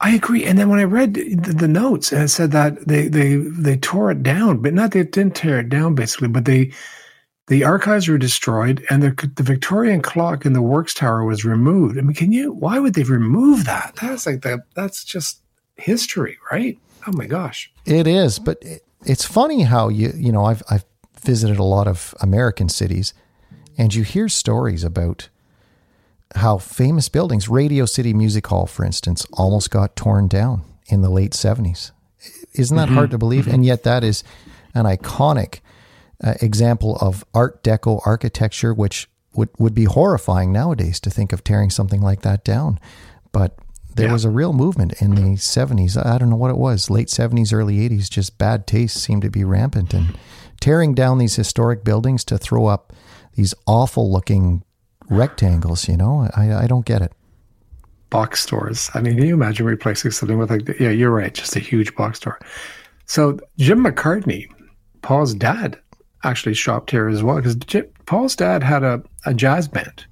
I 0.00 0.10
agree. 0.10 0.44
And 0.44 0.58
then 0.58 0.68
when 0.68 0.80
I 0.80 0.84
read 0.84 1.14
the, 1.14 1.52
the 1.52 1.68
notes, 1.68 2.12
it 2.12 2.28
said 2.28 2.50
that 2.50 2.86
they, 2.86 3.08
they, 3.08 3.36
they 3.36 3.76
tore 3.78 4.10
it 4.10 4.22
down, 4.22 4.58
but 4.58 4.74
not 4.74 4.90
they 4.90 5.04
didn't 5.04 5.36
tear 5.36 5.60
it 5.60 5.70
down 5.70 5.94
basically, 5.94 6.28
but 6.28 6.44
they, 6.44 6.72
the 7.46 7.64
archives 7.64 8.08
were 8.08 8.18
destroyed 8.18 8.84
and 8.88 9.02
the, 9.02 9.32
the 9.36 9.42
Victorian 9.42 10.00
clock 10.00 10.46
in 10.46 10.54
the 10.54 10.62
works 10.62 10.94
tower 10.94 11.24
was 11.24 11.44
removed. 11.44 11.98
I 11.98 12.00
mean, 12.00 12.14
can 12.14 12.32
you, 12.32 12.52
why 12.52 12.78
would 12.78 12.94
they 12.94 13.02
remove 13.02 13.66
that? 13.66 13.96
That's 14.00 14.26
like 14.26 14.42
that. 14.42 14.60
That's 14.74 15.04
just 15.04 15.40
history, 15.76 16.38
right? 16.50 16.78
Oh 17.06 17.12
my 17.12 17.26
gosh. 17.26 17.70
It 17.84 18.06
is, 18.06 18.38
but 18.38 18.58
it, 18.62 18.84
it's 19.04 19.24
funny 19.24 19.62
how 19.62 19.88
you, 19.88 20.12
you 20.16 20.32
know, 20.32 20.46
I've, 20.46 20.62
I've 20.70 20.86
visited 21.20 21.58
a 21.58 21.64
lot 21.64 21.86
of 21.86 22.14
American 22.20 22.70
cities 22.70 23.12
and 23.76 23.94
you 23.94 24.04
hear 24.04 24.28
stories 24.28 24.84
about 24.84 25.28
how 26.36 26.58
famous 26.58 27.08
buildings, 27.08 27.48
Radio 27.48 27.84
City 27.84 28.14
Music 28.14 28.46
Hall, 28.46 28.66
for 28.66 28.84
instance, 28.84 29.26
almost 29.34 29.70
got 29.70 29.96
torn 29.96 30.28
down 30.28 30.64
in 30.86 31.02
the 31.02 31.10
late 31.10 31.32
70s. 31.32 31.90
Isn't 32.54 32.76
that 32.76 32.86
mm-hmm. 32.86 32.94
hard 32.94 33.10
to 33.10 33.18
believe? 33.18 33.44
Mm-hmm. 33.44 33.54
And 33.54 33.64
yet, 33.64 33.82
that 33.82 34.02
is 34.02 34.24
an 34.74 34.84
iconic 34.86 35.60
uh, 36.22 36.34
example 36.40 36.96
of 37.00 37.24
Art 37.34 37.62
Deco 37.62 38.00
architecture, 38.06 38.72
which 38.74 39.08
would, 39.34 39.50
would 39.58 39.74
be 39.74 39.84
horrifying 39.84 40.52
nowadays 40.52 41.00
to 41.00 41.10
think 41.10 41.32
of 41.32 41.42
tearing 41.42 41.70
something 41.70 42.00
like 42.00 42.22
that 42.22 42.44
down. 42.44 42.78
But 43.32 43.58
there 43.94 44.06
yeah. 44.06 44.12
was 44.12 44.24
a 44.24 44.30
real 44.30 44.52
movement 44.52 45.00
in 45.00 45.14
the 45.14 45.36
70s. 45.36 46.04
I 46.04 46.18
don't 46.18 46.30
know 46.30 46.36
what 46.36 46.50
it 46.50 46.56
was, 46.56 46.90
late 46.90 47.08
70s, 47.08 47.52
early 47.52 47.88
80s, 47.88 48.10
just 48.10 48.38
bad 48.38 48.66
taste 48.66 48.96
seemed 48.96 49.22
to 49.22 49.30
be 49.30 49.44
rampant. 49.44 49.94
And 49.94 50.16
tearing 50.60 50.94
down 50.94 51.18
these 51.18 51.36
historic 51.36 51.84
buildings 51.84 52.24
to 52.24 52.38
throw 52.38 52.66
up 52.66 52.92
these 53.34 53.54
awful 53.66 54.10
looking 54.10 54.64
rectangles. 55.10 55.88
You 55.88 55.96
know, 55.96 56.28
I 56.34 56.54
I 56.54 56.66
don't 56.66 56.86
get 56.86 57.02
it. 57.02 57.12
Box 58.10 58.42
stores. 58.42 58.90
I 58.94 59.00
mean, 59.00 59.16
can 59.16 59.26
you 59.26 59.34
imagine 59.34 59.66
replacing 59.66 60.12
something 60.12 60.38
with 60.38 60.50
like? 60.50 60.68
Yeah, 60.80 60.90
you're 60.90 61.10
right. 61.10 61.34
Just 61.34 61.56
a 61.56 61.60
huge 61.60 61.94
box 61.96 62.18
store. 62.18 62.38
So 63.06 63.38
Jim 63.58 63.84
McCartney, 63.84 64.48
Paul's 65.02 65.34
dad, 65.34 65.78
actually 66.24 66.54
shopped 66.54 66.90
here 66.90 67.08
as 67.08 67.22
well 67.22 67.36
because 67.36 67.56
Paul's 68.06 68.36
dad 68.36 68.62
had 68.62 68.82
a, 68.82 69.02
a 69.26 69.34
jazz 69.34 69.68
band. 69.68 70.06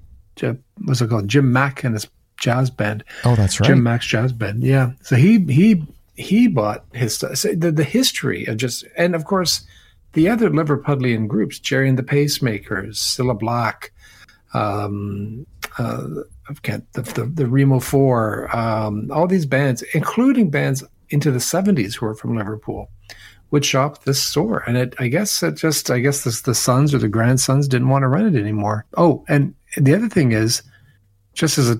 What's 0.85 1.01
it 1.01 1.09
called? 1.09 1.27
Jim 1.27 1.51
Mack 1.51 1.83
and 1.83 1.93
his 1.93 2.07
jazz 2.37 2.69
band. 2.69 3.03
Oh, 3.23 3.35
that's 3.35 3.59
right. 3.59 3.67
Jim 3.67 3.83
Mack's 3.83 4.07
jazz 4.07 4.33
band. 4.33 4.63
Yeah. 4.63 4.91
So 5.01 5.15
he 5.15 5.39
he 5.45 5.83
he 6.15 6.47
bought 6.47 6.85
his 6.93 7.15
stuff. 7.15 7.37
So 7.37 7.53
the 7.53 7.71
the 7.71 7.83
history 7.83 8.45
of 8.45 8.57
just 8.57 8.85
and 8.97 9.15
of 9.15 9.25
course 9.25 9.65
the 10.13 10.29
other 10.29 10.49
Liverpudlian 10.49 11.27
groups, 11.27 11.59
Gerry 11.59 11.89
and 11.89 11.97
the 11.97 12.03
Pacemakers, 12.03 12.95
Cilla 12.95 13.37
Black, 13.37 13.91
um, 14.53 15.45
uh, 15.79 16.07
I 16.49 16.53
can't 16.61 16.91
the, 16.93 17.01
the, 17.01 17.25
the 17.25 17.47
Remo 17.47 17.79
Four, 17.79 18.55
um, 18.55 19.09
all 19.11 19.27
these 19.27 19.45
bands, 19.45 19.81
including 19.93 20.49
bands 20.49 20.83
into 21.09 21.31
the 21.31 21.39
'70s 21.39 21.95
who 21.95 22.05
were 22.05 22.15
from 22.15 22.37
Liverpool, 22.37 22.89
would 23.53 23.63
shop 23.63 24.03
this 24.03 24.21
store. 24.21 24.63
And 24.65 24.75
it, 24.75 24.95
I 24.97 25.07
guess 25.07 25.43
it 25.43 25.57
just, 25.57 25.91
I 25.91 25.99
guess 25.99 26.23
this, 26.23 26.41
the 26.41 26.55
sons 26.55 26.91
or 26.91 26.97
the 26.97 27.07
grandsons 27.07 27.67
didn't 27.67 27.89
want 27.89 28.01
to 28.01 28.07
run 28.07 28.25
it 28.25 28.37
anymore. 28.37 28.83
Oh, 28.97 29.23
and 29.27 29.53
the 29.77 29.93
other 29.93 30.09
thing 30.09 30.31
is, 30.31 30.63
just 31.35 31.59
as 31.59 31.69
a 31.69 31.79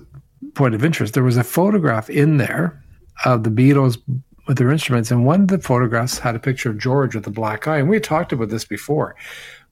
point 0.54 0.76
of 0.76 0.84
interest, 0.84 1.14
there 1.14 1.24
was 1.24 1.36
a 1.36 1.42
photograph 1.42 2.08
in 2.08 2.36
there 2.36 2.80
of 3.24 3.42
the 3.42 3.50
Beatles 3.50 4.00
with 4.46 4.56
their 4.56 4.70
instruments, 4.70 5.10
and 5.10 5.26
one 5.26 5.42
of 5.42 5.48
the 5.48 5.58
photographs 5.58 6.16
had 6.16 6.36
a 6.36 6.38
picture 6.38 6.70
of 6.70 6.78
George 6.78 7.16
with 7.16 7.26
a 7.26 7.30
black 7.30 7.66
eye. 7.66 7.78
And 7.78 7.88
we 7.88 7.98
talked 7.98 8.32
about 8.32 8.50
this 8.50 8.64
before 8.64 9.16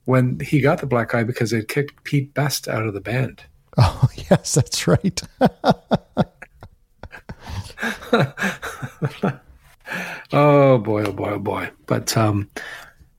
when 0.04 0.40
he 0.40 0.60
got 0.60 0.80
the 0.80 0.86
black 0.86 1.14
eye 1.14 1.22
because 1.22 1.52
they 1.52 1.64
kicked 1.64 2.02
Pete 2.02 2.34
Best 2.34 2.66
out 2.66 2.84
of 2.84 2.94
the 2.94 3.00
band. 3.00 3.44
Oh 3.78 4.08
yes, 4.28 4.54
that's 4.54 4.88
right. 4.88 5.22
oh 10.32 10.78
boy, 10.78 11.04
oh 11.04 11.12
boy, 11.12 11.30
oh 11.30 11.38
boy. 11.38 11.70
But 11.86 12.16
um, 12.16 12.50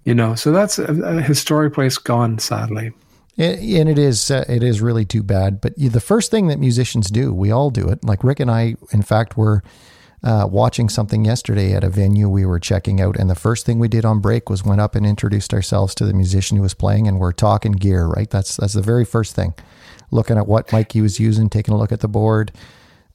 you 0.03 0.13
know, 0.13 0.35
so 0.35 0.51
that's 0.51 0.79
a, 0.79 0.93
a 0.93 1.21
historic 1.21 1.73
place 1.73 1.97
gone, 1.97 2.39
sadly. 2.39 2.91
and 3.37 3.89
it 3.89 3.97
is 3.97 4.29
uh, 4.29 4.45
it 4.47 4.63
is 4.63 4.81
really 4.81 5.05
too 5.05 5.23
bad. 5.23 5.61
But 5.61 5.73
the 5.77 5.99
first 5.99 6.29
thing 6.29 6.47
that 6.47 6.59
musicians 6.59 7.09
do, 7.09 7.33
we 7.33 7.51
all 7.51 7.69
do 7.71 7.87
it. 7.87 8.03
Like 8.03 8.23
Rick 8.23 8.39
and 8.39 8.51
I, 8.51 8.75
in 8.91 9.01
fact, 9.01 9.37
were 9.37 9.63
uh, 10.23 10.47
watching 10.49 10.87
something 10.87 11.25
yesterday 11.25 11.73
at 11.73 11.83
a 11.83 11.89
venue 11.89 12.29
we 12.29 12.45
were 12.45 12.59
checking 12.59 13.01
out, 13.01 13.17
and 13.17 13.29
the 13.29 13.35
first 13.35 13.65
thing 13.65 13.79
we 13.79 13.87
did 13.87 14.05
on 14.05 14.19
break 14.19 14.49
was 14.49 14.63
went 14.63 14.81
up 14.81 14.93
and 14.95 15.05
introduced 15.05 15.53
ourselves 15.53 15.95
to 15.95 16.05
the 16.05 16.13
musician 16.13 16.57
who 16.57 16.63
was 16.63 16.73
playing, 16.73 17.07
and 17.07 17.19
we're 17.19 17.31
talking 17.31 17.71
gear. 17.71 18.05
Right, 18.05 18.29
that's 18.29 18.57
that's 18.57 18.73
the 18.73 18.81
very 18.81 19.05
first 19.05 19.35
thing. 19.35 19.53
Looking 20.11 20.37
at 20.37 20.47
what 20.47 20.71
mic 20.71 20.91
he 20.91 21.01
was 21.01 21.19
using, 21.19 21.49
taking 21.49 21.73
a 21.73 21.77
look 21.77 21.91
at 21.91 22.01
the 22.01 22.07
board, 22.07 22.51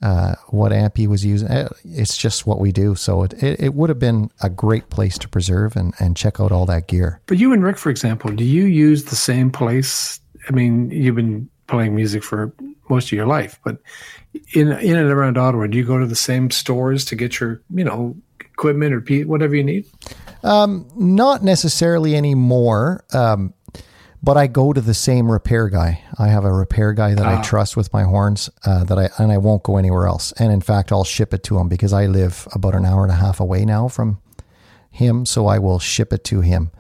uh, 0.03 0.35
what 0.49 0.73
amp 0.73 0.97
he 0.97 1.07
was 1.07 1.25
using. 1.25 1.49
Eh, 1.49 1.69
it's 1.85 2.17
just 2.17 2.47
what 2.47 2.61
we 2.61 2.73
do. 2.73 2.95
So 2.95 3.25
it, 3.25 3.43
it, 3.43 3.61
it, 3.61 3.75
would 3.75 3.89
have 3.89 3.99
been 3.99 4.31
a 4.43 4.49
great 4.49 4.91
place 4.91 5.19
to 5.19 5.29
preserve 5.29 5.77
and, 5.77 5.95
and 5.99 6.17
check 6.17 6.41
out 6.41 6.53
all 6.53 6.67
that 6.67 6.87
gear. 6.87 7.21
But 7.27 7.39
you 7.39 7.53
and 7.53 7.65
Rick, 7.65 7.79
for 7.79 7.91
example, 7.91 8.31
do 8.31 8.45
you 8.45 8.65
use 8.65 9.07
the 9.07 9.17
same 9.17 9.51
place? 9.51 10.21
I 10.49 10.53
mean, 10.53 10.91
you've 10.91 11.17
been 11.17 11.49
playing 11.67 11.95
music 11.95 12.23
for 12.23 12.53
most 12.89 13.07
of 13.07 13.13
your 13.13 13.27
life, 13.27 13.59
but 13.65 13.79
in 14.55 14.73
in 14.73 14.97
and 14.97 15.11
around 15.11 15.37
Ottawa, 15.37 15.67
do 15.67 15.77
you 15.77 15.85
go 15.85 15.99
to 15.99 16.07
the 16.07 16.17
same 16.17 16.51
stores 16.51 17.05
to 17.07 17.17
get 17.17 17.41
your 17.41 17.61
you 17.75 17.85
know 17.85 18.17
equipment 18.41 18.95
or 18.95 19.01
whatever 19.25 19.55
you 19.55 19.65
need? 19.65 19.87
Um, 20.43 20.89
not 20.97 21.43
necessarily 21.43 22.17
anymore. 22.17 23.05
Um, 23.13 23.53
but 24.23 24.37
I 24.37 24.47
go 24.47 24.73
to 24.73 24.81
the 24.81 24.95
same 24.95 25.31
repair 25.31 25.69
guy. 25.69 26.03
I 26.19 26.29
have 26.29 26.45
a 26.45 26.53
repair 26.53 26.93
guy 26.93 27.15
that 27.15 27.27
ah. 27.27 27.39
I 27.39 27.43
trust 27.43 27.77
with 27.77 27.93
my 27.93 28.03
horns 28.03 28.51
uh, 28.65 28.85
that 28.85 28.99
I 28.99 29.11
and 29.19 29.33
I 29.33 29.39
won't 29.39 29.63
go 29.63 29.77
anywhere 29.77 30.07
else. 30.07 30.33
And 30.33 30.53
in 30.53 30.61
fact, 30.61 30.93
I'll 30.93 31.05
ship 31.05 31.33
it 31.33 31.43
to 31.45 31.59
him 31.59 31.69
because 31.69 31.93
I 31.93 32.07
live 32.07 32.49
about 32.53 32.75
an 32.75 32.85
hour 32.85 33.03
and 33.03 33.13
a 33.13 33.17
half 33.17 33.41
away 33.41 33.65
now 33.65 33.89
from 33.89 34.21
him. 34.91 35.27
So 35.27 35.47
I 35.47 35.59
will 35.59 35.79
ship 35.79 36.13
it 36.13 36.25
to 36.25 36.41
him 36.41 36.71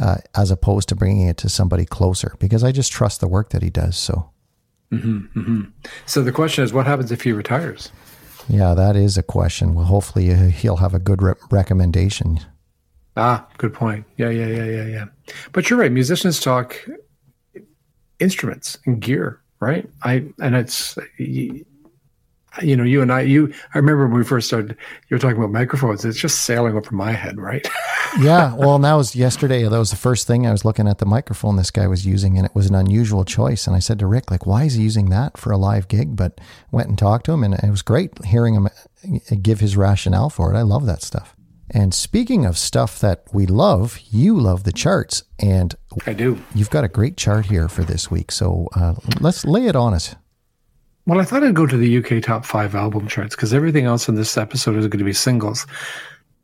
uh, 0.00 0.16
as 0.34 0.50
opposed 0.50 0.88
to 0.90 0.96
bringing 0.96 1.28
it 1.28 1.36
to 1.38 1.48
somebody 1.48 1.84
closer 1.84 2.34
because 2.38 2.64
I 2.64 2.72
just 2.72 2.92
trust 2.92 3.20
the 3.20 3.28
work 3.28 3.50
that 3.50 3.62
he 3.62 3.70
does. 3.70 3.96
So 3.96 4.30
Mm-hmm, 4.92 5.38
mm-hmm. 5.38 5.62
So 6.06 6.22
the 6.22 6.32
question 6.32 6.64
is, 6.64 6.72
what 6.72 6.86
happens 6.86 7.12
if 7.12 7.22
he 7.22 7.32
retires? 7.32 7.92
Yeah, 8.48 8.74
that 8.74 8.96
is 8.96 9.16
a 9.16 9.22
question. 9.22 9.74
Well, 9.74 9.84
hopefully 9.84 10.32
uh, 10.32 10.48
he'll 10.48 10.78
have 10.78 10.94
a 10.94 10.98
good 10.98 11.22
re- 11.22 11.34
recommendation. 11.50 12.40
Ah, 13.16 13.46
good 13.58 13.74
point. 13.74 14.04
Yeah, 14.16 14.30
yeah, 14.30 14.46
yeah, 14.46 14.64
yeah, 14.64 14.86
yeah. 14.86 15.04
But 15.52 15.68
you're 15.68 15.78
right. 15.78 15.92
Musicians 15.92 16.40
talk 16.40 16.76
instruments 18.18 18.78
and 18.86 19.00
gear, 19.00 19.40
right? 19.60 19.88
I 20.02 20.26
and 20.40 20.54
it's 20.54 20.96
you 22.62 22.76
know, 22.76 22.82
you 22.82 23.00
and 23.00 23.12
I, 23.12 23.20
you, 23.20 23.52
I 23.74 23.78
remember 23.78 24.08
when 24.08 24.18
we 24.18 24.24
first 24.24 24.48
started, 24.48 24.76
you 25.08 25.14
were 25.14 25.18
talking 25.18 25.36
about 25.36 25.52
microphones. 25.52 26.04
It's 26.04 26.18
just 26.18 26.42
sailing 26.42 26.76
over 26.76 26.94
my 26.94 27.12
head, 27.12 27.38
right? 27.38 27.66
yeah. 28.20 28.54
Well, 28.54 28.74
and 28.74 28.84
that 28.84 28.94
was 28.94 29.14
yesterday. 29.14 29.62
That 29.62 29.78
was 29.78 29.90
the 29.90 29.96
first 29.96 30.26
thing 30.26 30.46
I 30.46 30.52
was 30.52 30.64
looking 30.64 30.88
at 30.88 30.98
the 30.98 31.06
microphone 31.06 31.56
this 31.56 31.70
guy 31.70 31.86
was 31.86 32.04
using, 32.04 32.36
and 32.36 32.44
it 32.44 32.54
was 32.54 32.66
an 32.66 32.74
unusual 32.74 33.24
choice. 33.24 33.66
And 33.66 33.76
I 33.76 33.78
said 33.78 33.98
to 34.00 34.06
Rick, 34.06 34.30
like, 34.30 34.46
why 34.46 34.64
is 34.64 34.74
he 34.74 34.82
using 34.82 35.10
that 35.10 35.38
for 35.38 35.52
a 35.52 35.56
live 35.56 35.86
gig? 35.88 36.16
But 36.16 36.40
went 36.72 36.88
and 36.88 36.98
talked 36.98 37.26
to 37.26 37.32
him, 37.32 37.44
and 37.44 37.54
it 37.54 37.70
was 37.70 37.82
great 37.82 38.24
hearing 38.24 38.54
him 38.54 38.66
uh, 38.66 39.36
give 39.40 39.60
his 39.60 39.76
rationale 39.76 40.30
for 40.30 40.52
it. 40.52 40.56
I 40.56 40.62
love 40.62 40.86
that 40.86 41.02
stuff. 41.02 41.36
And 41.72 41.94
speaking 41.94 42.44
of 42.44 42.58
stuff 42.58 42.98
that 43.00 43.24
we 43.32 43.46
love, 43.46 43.98
you 44.10 44.38
love 44.38 44.64
the 44.64 44.72
charts, 44.72 45.22
and 45.38 45.74
I 46.06 46.12
do. 46.12 46.40
You've 46.54 46.70
got 46.70 46.84
a 46.84 46.88
great 46.88 47.16
chart 47.16 47.46
here 47.46 47.68
for 47.68 47.82
this 47.82 48.10
week, 48.10 48.32
so 48.32 48.68
uh, 48.74 48.94
let's 49.20 49.44
lay 49.44 49.66
it 49.66 49.76
on 49.76 49.94
us. 49.94 50.16
Well, 51.06 51.20
I 51.20 51.24
thought 51.24 51.44
I'd 51.44 51.54
go 51.54 51.66
to 51.66 51.76
the 51.76 51.98
UK 51.98 52.22
top 52.22 52.44
five 52.44 52.74
album 52.74 53.06
charts 53.08 53.34
because 53.34 53.54
everything 53.54 53.84
else 53.84 54.08
in 54.08 54.16
this 54.16 54.36
episode 54.36 54.76
is 54.76 54.86
going 54.86 54.98
to 54.98 55.04
be 55.04 55.12
singles. 55.12 55.66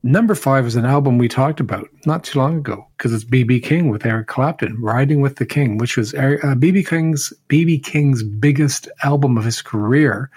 Number 0.02 0.37
five 0.37 0.66
is 0.66 0.76
an 0.76 0.85
album 0.85 1.18
we 1.18 1.26
talked 1.26 1.59
about 1.59 1.88
not 2.04 2.23
too 2.23 2.38
long 2.38 2.59
ago 2.59 2.87
because 2.97 3.12
it's 3.12 3.25
BB 3.25 3.62
King 3.64 3.88
with 3.90 4.06
Eric 4.06 4.28
Clapton, 4.28 4.80
"Riding 4.80 5.21
with 5.21 5.37
the 5.37 5.47
King," 5.47 5.78
which 5.78 5.97
was 5.97 6.12
BB 6.12 6.87
uh, 6.87 6.88
King's 6.88 7.33
BB 7.49 7.83
King's 7.83 8.23
biggest 8.23 8.88
album 9.02 9.37
of 9.37 9.45
his 9.45 9.61
career, 9.61 10.30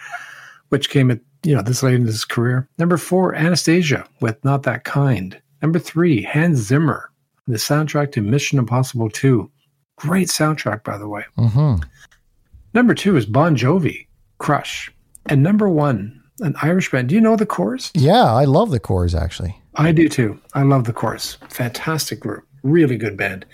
which 0.70 0.90
came 0.90 1.12
at 1.12 1.20
you 1.44 1.56
know 1.56 1.62
this 1.62 1.84
late 1.84 1.96
in 1.96 2.06
his 2.06 2.26
career. 2.26 2.68
Number 2.78 2.98
four, 2.98 3.34
Anastacia 3.34 4.08
with 4.22 4.44
"Not 4.44 4.64
That 4.64 4.84
Kind." 4.84 5.42
Number 5.62 5.80
three, 5.80 6.22
Hans 6.22 6.60
Zimmer, 6.60 7.12
the 7.48 7.58
soundtrack 7.58 8.12
to 8.14 8.22
Mission 8.22 8.60
Impossible 8.60 9.10
Two. 9.10 9.52
Great 9.98 10.30
soundtrack, 10.30 10.84
by 10.84 10.98
the 10.98 11.08
way. 11.08 11.26
Mm-hmm. 11.38 11.84
Number 12.74 12.94
two 12.94 13.18
is 13.18 13.26
Bon 13.26 13.56
Jovi, 13.56 14.08
Crush, 14.38 14.92
and 15.26 15.44
number 15.44 15.68
one 15.68 16.20
an 16.42 16.56
Irish 16.62 16.92
band. 16.92 17.10
Do 17.10 17.16
you 17.16 17.22
know 17.22 17.36
the 17.36 17.46
Corrs? 17.46 17.92
Yeah, 17.94 18.34
I 18.34 18.46
love 18.46 18.72
the 18.72 18.80
Corrs, 18.80 19.20
actually. 19.20 19.62
I 19.76 19.92
do 19.92 20.10
too. 20.10 20.40
I 20.54 20.64
love 20.64 20.86
the 20.86 20.94
Corrs. 20.94 21.38
Fantastic 21.52 22.20
group. 22.20 22.46
Really 22.64 22.98
good 22.98 23.18
band. 23.18 23.46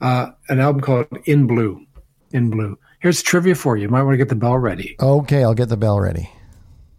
Uh, 0.00 0.30
an 0.48 0.60
album 0.60 0.80
called 0.80 1.06
In 1.24 1.46
Blue. 1.46 1.84
In 2.32 2.50
Blue. 2.50 2.78
Here's 3.00 3.22
trivia 3.22 3.54
for 3.54 3.76
you. 3.76 3.82
You 3.82 3.88
might 3.88 4.02
want 4.02 4.14
to 4.14 4.18
get 4.18 4.28
the 4.28 4.34
bell 4.34 4.58
ready. 4.58 4.96
Okay, 5.00 5.44
I'll 5.44 5.54
get 5.54 5.68
the 5.68 5.76
bell 5.76 6.00
ready. 6.00 6.30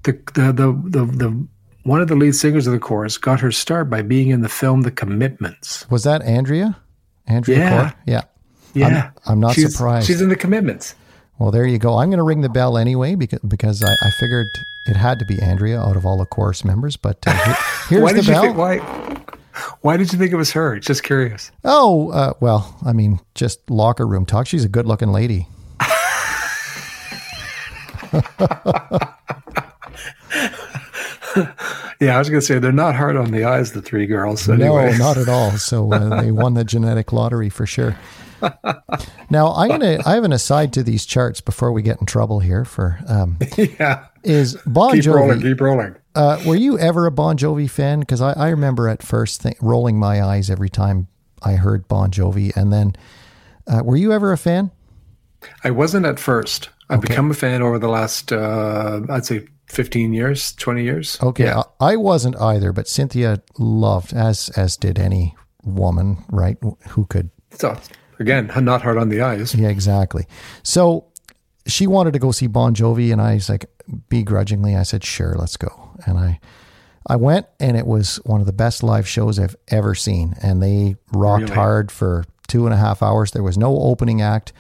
The 0.04 0.14
the 0.34 0.52
the 0.54 1.06
the, 1.06 1.48
one 1.84 2.02
of 2.02 2.08
the 2.08 2.16
lead 2.16 2.36
singers 2.36 2.68
of 2.68 2.74
the 2.74 2.80
Corrs 2.80 3.20
got 3.20 3.40
her 3.40 3.52
start 3.52 3.90
by 3.90 4.02
being 4.02 4.30
in 4.30 4.42
the 4.42 4.50
film 4.50 4.82
The 4.82 4.92
Commitments. 4.92 5.90
Was 5.90 6.04
that 6.04 6.22
Andrea? 6.22 6.78
Andrea 7.28 7.58
yeah. 7.58 7.92
Yeah. 8.06 8.24
Yeah. 8.74 9.12
I'm, 9.26 9.34
I'm 9.34 9.40
not 9.40 9.56
she's, 9.56 9.72
surprised. 9.72 10.08
She's 10.08 10.22
in 10.22 10.30
The 10.30 10.36
Commitments. 10.36 10.96
Well, 11.38 11.52
there 11.52 11.66
you 11.66 11.78
go. 11.80 11.98
I'm 11.98 12.10
going 12.10 12.18
to 12.18 12.24
ring 12.24 12.42
the 12.42 12.50
bell 12.50 12.78
anyway 12.78 13.16
because 13.16 13.40
because 13.40 13.82
I, 13.82 13.92
I 13.92 14.10
figured 14.20 14.48
it 14.88 14.98
had 14.98 15.20
to 15.20 15.26
be 15.26 15.42
Andrea 15.42 15.80
out 15.80 15.96
of 15.96 16.06
all 16.06 16.18
the 16.18 16.26
Corrs 16.26 16.66
members. 16.66 16.98
But 16.98 17.18
uh, 17.26 17.32
here's 17.90 18.04
why 18.04 18.14
the 18.14 18.24
bell. 18.24 18.42
Think, 18.42 18.58
why, 18.58 18.78
why 19.82 19.98
did 19.98 20.12
you 20.12 20.20
think 20.20 20.34
it 20.34 20.36
was 20.36 20.52
her? 20.52 20.80
Just 20.80 21.04
curious. 21.04 21.52
Oh, 21.64 22.12
uh, 22.12 22.34
well, 22.42 22.78
I 22.86 22.92
mean, 22.92 23.20
just 23.36 23.70
locker 23.70 24.06
room 24.06 24.26
talk. 24.26 24.48
She's 24.48 24.66
a 24.66 24.70
good 24.70 24.86
looking 24.86 25.12
lady. 25.14 25.48
yeah, 32.00 32.16
I 32.16 32.20
was 32.20 32.30
going 32.30 32.40
to 32.40 32.46
say 32.46 32.60
they're 32.60 32.72
not 32.72 32.96
hard 32.96 33.16
on 33.16 33.32
the 33.32 33.44
eyes, 33.44 33.72
the 33.74 33.82
three 33.82 34.06
girls. 34.06 34.48
Anyway. 34.50 34.92
No, 34.92 34.98
not 34.98 35.18
at 35.18 35.30
all. 35.30 35.52
So 35.58 35.92
uh, 35.92 36.22
they 36.22 36.32
won 36.32 36.54
the 36.54 36.64
genetic 36.64 37.12
lottery 37.14 37.50
for 37.50 37.66
sure. 37.66 37.98
now 39.30 39.52
I'm 39.54 39.68
gonna 39.68 40.00
I 40.06 40.14
have 40.16 40.24
an 40.24 40.32
aside 40.32 40.72
to 40.74 40.84
these 40.84 41.06
charts 41.06 41.42
before 41.42 41.74
we 41.74 41.82
get 41.82 42.00
in 42.00 42.06
trouble 42.06 42.40
here 42.40 42.64
for 42.64 42.98
um, 43.10 43.38
yeah 43.58 44.06
is 44.24 44.56
Bon 44.66 44.94
keep 44.94 45.04
Jovi 45.04 45.14
rolling 45.14 45.42
keep 45.42 45.60
rolling 45.60 45.96
uh, 46.16 46.42
were 46.46 46.56
you 46.56 46.80
ever 46.80 47.06
a 47.06 47.12
Bon 47.12 47.38
Jovi 47.38 47.70
fan 47.70 48.00
because 48.00 48.22
I, 48.22 48.32
I 48.32 48.48
remember 48.50 48.88
at 48.88 49.04
first 49.04 49.42
th- 49.42 49.58
rolling 49.60 50.00
my 50.00 50.24
eyes 50.24 50.50
every 50.50 50.70
time 50.70 51.08
I 51.44 51.54
heard 51.56 51.90
Bon 51.90 52.10
Jovi 52.12 52.56
and 52.56 52.72
then 52.72 52.96
uh, 53.68 53.82
were 53.84 53.98
you 53.98 54.14
ever 54.14 54.32
a 54.32 54.38
fan 54.38 54.72
I 55.66 55.72
wasn't 55.72 56.06
at 56.06 56.18
first 56.18 56.70
I've 56.90 57.00
Okay. 57.00 57.10
become 57.10 57.30
a 57.32 57.34
fan 57.34 57.62
over 57.62 57.78
the 57.78 57.90
last 57.90 58.32
uh, 58.32 59.02
I'd 59.10 59.26
say 59.26 59.48
15 59.70 60.14
years 60.14 60.54
20 60.56 60.84
years 60.84 61.18
okay 61.22 61.46
yeah. 61.46 61.62
I, 61.80 61.96
wasn't 61.96 62.36
either 62.42 62.74
but 62.74 62.88
Cynthia 62.88 63.42
loved 63.58 64.14
as 64.14 64.50
as 64.58 64.76
did 64.78 65.00
any 65.00 65.36
woman 65.64 66.26
right 66.32 66.58
who 66.90 67.06
could 67.06 67.30
so 67.52 67.78
again 68.20 68.52
not 68.62 68.82
hard 68.82 68.98
on 68.98 69.10
the 69.10 69.22
eyes 69.22 69.54
Yeah, 69.56 69.70
exactly. 69.70 70.26
So 70.64 71.06
she 71.68 71.86
wanted 71.88 72.14
to 72.14 72.20
go 72.20 72.32
see 72.32 72.48
Bon 72.48 72.74
Jovi, 72.74 73.12
and 73.12 73.22
I 73.22 73.36
was 73.36 73.48
like, 73.50 73.66
begrudgingly, 74.10 74.76
I 74.76 74.84
said, 74.84 75.04
"Sure, 75.04 75.36
let's 75.38 75.56
go." 75.58 75.92
And 76.06 76.18
I, 76.18 76.40
I 77.06 77.16
went, 77.16 77.46
and 77.60 77.78
it 77.78 77.86
was 77.86 78.16
one 78.26 78.40
of 78.40 78.48
the 78.48 78.54
best 78.54 78.82
live 78.82 79.08
shows 79.08 79.38
I've 79.38 79.56
ever 79.68 79.94
seen. 79.94 80.36
And 80.42 80.64
they 80.64 80.96
rocked 81.12 81.44
Really? 81.44 81.56
hard 81.56 81.92
for 81.92 82.24
two 82.48 82.66
and 82.66 82.74
a 82.74 82.78
half 82.78 83.04
hours. 83.04 83.32
There 83.32 83.44
was 83.44 83.58
no 83.58 83.78
opening 83.78 84.22
act, 84.22 84.52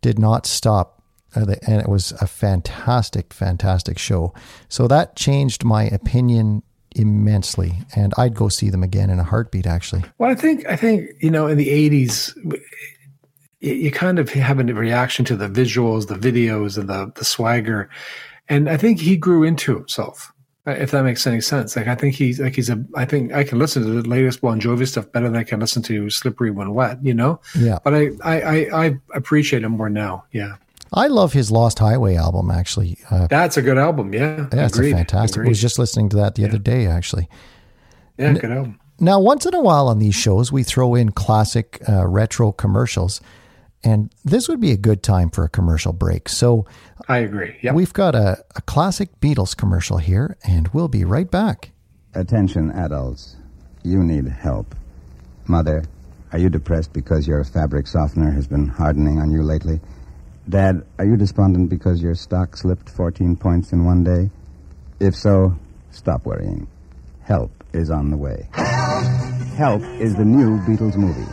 did 0.00 0.18
not 0.18 0.46
stop, 0.46 0.95
and 1.36 1.80
it 1.80 1.88
was 1.88 2.12
a 2.20 2.26
fantastic, 2.26 3.32
fantastic 3.32 3.98
show. 3.98 4.32
So 4.68 4.88
that 4.88 5.16
changed 5.16 5.64
my 5.64 5.84
opinion 5.84 6.62
immensely, 6.94 7.74
and 7.94 8.12
I'd 8.16 8.34
go 8.34 8.48
see 8.48 8.70
them 8.70 8.82
again 8.82 9.10
in 9.10 9.18
a 9.18 9.24
heartbeat. 9.24 9.66
Actually, 9.66 10.02
Well, 10.18 10.30
I 10.30 10.34
think 10.34 10.66
I 10.66 10.76
think 10.76 11.10
you 11.20 11.30
know 11.30 11.46
in 11.46 11.58
the 11.58 11.68
'80s, 11.68 12.34
you, 13.60 13.74
you 13.74 13.90
kind 13.90 14.18
of 14.18 14.30
have 14.30 14.58
a 14.58 14.64
reaction 14.64 15.24
to 15.26 15.36
the 15.36 15.48
visuals, 15.48 16.06
the 16.08 16.14
videos, 16.14 16.78
and 16.78 16.88
the 16.88 17.12
the 17.14 17.24
swagger, 17.24 17.88
and 18.48 18.68
I 18.68 18.76
think 18.76 19.00
he 19.00 19.16
grew 19.16 19.44
into 19.44 19.74
himself. 19.76 20.32
uh, 20.66 20.70
If 20.72 20.90
that 20.92 21.04
makes 21.04 21.26
any 21.26 21.40
sense, 21.40 21.76
like 21.76 21.86
I 21.88 21.94
think 21.94 22.14
he's 22.14 22.40
like 22.40 22.54
he's 22.54 22.70
a. 22.70 22.82
I 22.94 23.04
think 23.04 23.32
I 23.32 23.44
can 23.44 23.58
listen 23.58 23.82
to 23.82 24.02
the 24.02 24.08
latest 24.08 24.40
Bon 24.40 24.60
Jovi 24.60 24.86
stuff 24.88 25.10
better 25.12 25.28
than 25.28 25.36
I 25.36 25.44
can 25.44 25.60
listen 25.60 25.82
to 25.84 26.08
Slippery 26.10 26.50
When 26.50 26.72
Wet. 26.74 26.98
You 27.04 27.14
know, 27.14 27.40
yeah. 27.58 27.78
but 27.84 27.94
I 27.94 28.10
I 28.24 28.40
I, 28.40 28.86
I 28.86 28.96
appreciate 29.14 29.64
him 29.64 29.72
more 29.72 29.90
now. 29.90 30.24
Yeah, 30.32 30.56
I 30.92 31.08
love 31.08 31.32
his 31.32 31.50
Lost 31.50 31.78
Highway 31.78 32.14
album. 32.16 32.50
Actually, 32.50 32.98
uh, 33.10 33.26
that's 33.26 33.56
a 33.56 33.62
good 33.62 33.78
album. 33.78 34.12
Yeah, 34.14 34.46
Yeah, 34.52 34.66
it's 34.66 34.76
agreed. 34.76 34.92
a 34.92 34.96
fantastic. 34.96 35.44
I 35.44 35.48
was 35.48 35.60
just 35.60 35.78
listening 35.78 36.08
to 36.10 36.16
that 36.16 36.34
the 36.36 36.44
other 36.44 36.58
day, 36.58 36.86
actually. 36.86 37.28
yeah, 38.18 38.32
good 38.34 38.50
album. 38.52 38.80
Now, 38.98 39.20
once 39.20 39.44
in 39.44 39.54
a 39.54 39.60
while 39.60 39.88
on 39.88 39.98
these 39.98 40.14
shows, 40.14 40.50
we 40.50 40.62
throw 40.62 40.94
in 40.94 41.10
classic 41.12 41.82
uh, 41.88 42.06
retro 42.06 42.50
commercials, 42.52 43.20
and 43.84 44.10
this 44.24 44.48
would 44.48 44.58
be 44.60 44.72
a 44.72 44.76
good 44.76 45.02
time 45.02 45.28
for 45.28 45.44
a 45.44 45.48
commercial 45.50 45.92
break. 45.92 46.28
So 46.30 46.64
I 47.08 47.18
agree. 47.18 47.56
Yeah. 47.62 47.72
we've 47.74 47.92
got 47.92 48.14
a, 48.14 48.42
a 48.54 48.62
classic 48.62 49.20
Beatles 49.20 49.54
commercial 49.54 49.98
here, 49.98 50.38
and 50.44 50.68
we'll 50.68 50.88
be 50.88 51.04
right 51.04 51.30
back. 51.30 51.72
Attention, 52.14 52.70
adults. 52.70 53.36
You 53.82 54.02
need 54.02 54.26
help. 54.28 54.74
Mother, 55.46 55.84
are 56.32 56.38
you 56.38 56.48
depressed 56.48 56.92
because 56.94 57.28
your 57.28 57.44
fabric 57.44 57.86
softener 57.86 58.30
has 58.30 58.46
been 58.46 58.66
hardening 58.68 59.18
on 59.20 59.30
you 59.30 59.42
lately? 59.42 59.78
Dad, 60.48 60.84
are 61.00 61.04
you 61.04 61.16
despondent 61.16 61.68
because 61.70 62.00
your 62.00 62.14
stock 62.14 62.56
slipped 62.56 62.88
14 62.88 63.34
points 63.34 63.72
in 63.72 63.84
one 63.84 64.04
day? 64.04 64.30
If 65.00 65.16
so, 65.16 65.56
stop 65.90 66.24
worrying. 66.24 66.68
Help 67.22 67.50
is 67.72 67.90
on 67.90 68.10
the 68.10 68.16
way. 68.16 68.48
Help 69.56 69.82
is 69.98 70.14
the 70.14 70.24
new 70.24 70.58
Beatles 70.60 70.96
movie. 70.96 71.28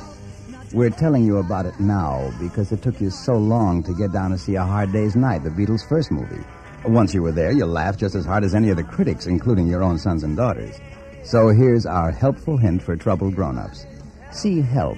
We're 0.73 0.89
telling 0.89 1.23
you 1.25 1.37
about 1.37 1.67
it 1.67 1.79
now 1.79 2.33
because 2.41 2.71
it 2.71 2.81
took 2.81 2.99
you 2.99 3.11
so 3.11 3.33
long 3.33 3.83
to 3.83 3.93
get 3.93 4.11
down 4.11 4.31
to 4.31 4.37
see 4.39 4.55
A 4.55 4.63
Hard 4.63 4.91
Day's 4.91 5.15
Night, 5.15 5.43
the 5.43 5.51
Beatles' 5.51 5.87
first 5.87 6.09
movie. 6.09 6.43
Once 6.83 7.13
you 7.13 7.21
were 7.21 7.31
there, 7.31 7.51
you 7.51 7.67
laughed 7.67 7.99
just 7.99 8.15
as 8.15 8.25
hard 8.25 8.43
as 8.43 8.55
any 8.55 8.71
of 8.71 8.77
the 8.77 8.83
critics, 8.83 9.27
including 9.27 9.67
your 9.67 9.83
own 9.83 9.99
sons 9.99 10.23
and 10.23 10.35
daughters. 10.35 10.79
So 11.23 11.49
here's 11.49 11.85
our 11.85 12.11
helpful 12.11 12.57
hint 12.57 12.81
for 12.81 12.95
troubled 12.95 13.35
grown-ups. 13.35 13.85
See 14.31 14.61
Help. 14.61 14.97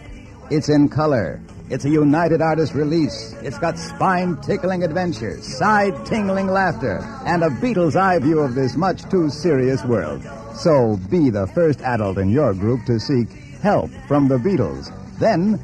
It's 0.49 0.69
in 0.69 0.87
color. 0.87 1.41
It's 1.67 1.83
a 1.83 1.89
United 1.89 2.41
Artists 2.41 2.75
release. 2.75 3.33
It's 3.41 3.57
got 3.57 3.79
spine-tickling 3.79 4.83
adventure, 4.83 5.41
side-tingling 5.41 6.47
laughter, 6.47 6.99
and 7.25 7.43
a 7.43 7.49
Beatles 7.49 7.95
eye 7.95 8.19
view 8.19 8.39
of 8.39 8.53
this 8.53 8.75
much 8.75 9.01
too 9.09 9.31
serious 9.31 9.83
world. 9.83 10.21
So 10.53 10.99
be 11.09 11.31
the 11.31 11.47
first 11.47 11.81
adult 11.81 12.19
in 12.19 12.29
your 12.29 12.53
group 12.53 12.85
to 12.85 12.99
seek 12.99 13.29
help 13.63 13.89
from 14.07 14.27
the 14.27 14.37
Beatles. 14.37 14.93
Then 15.17 15.59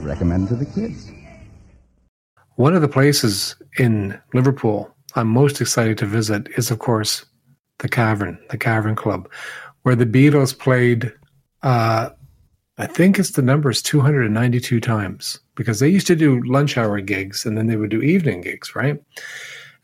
recommend 0.00 0.48
to 0.48 0.56
the 0.56 0.66
kids. 0.66 1.10
One 2.56 2.74
of 2.74 2.82
the 2.82 2.88
places 2.88 3.56
in 3.78 4.20
Liverpool 4.34 4.94
I'm 5.14 5.28
most 5.28 5.62
excited 5.62 5.96
to 5.98 6.06
visit 6.06 6.48
is, 6.58 6.70
of 6.70 6.80
course, 6.80 7.24
the 7.78 7.88
Cavern, 7.88 8.38
the 8.50 8.58
Cavern 8.58 8.94
Club, 8.94 9.26
where 9.82 9.96
the 9.96 10.04
Beatles 10.06 10.56
played. 10.56 11.12
Uh, 11.62 12.10
I 12.80 12.86
think 12.86 13.18
it's 13.18 13.32
the 13.32 13.42
number 13.42 13.68
is 13.68 13.82
292 13.82 14.80
times 14.80 15.38
because 15.54 15.80
they 15.80 15.88
used 15.90 16.06
to 16.06 16.16
do 16.16 16.40
lunch 16.44 16.78
hour 16.78 16.98
gigs 17.02 17.44
and 17.44 17.58
then 17.58 17.66
they 17.66 17.76
would 17.76 17.90
do 17.90 18.00
evening 18.00 18.40
gigs, 18.40 18.74
right? 18.74 18.98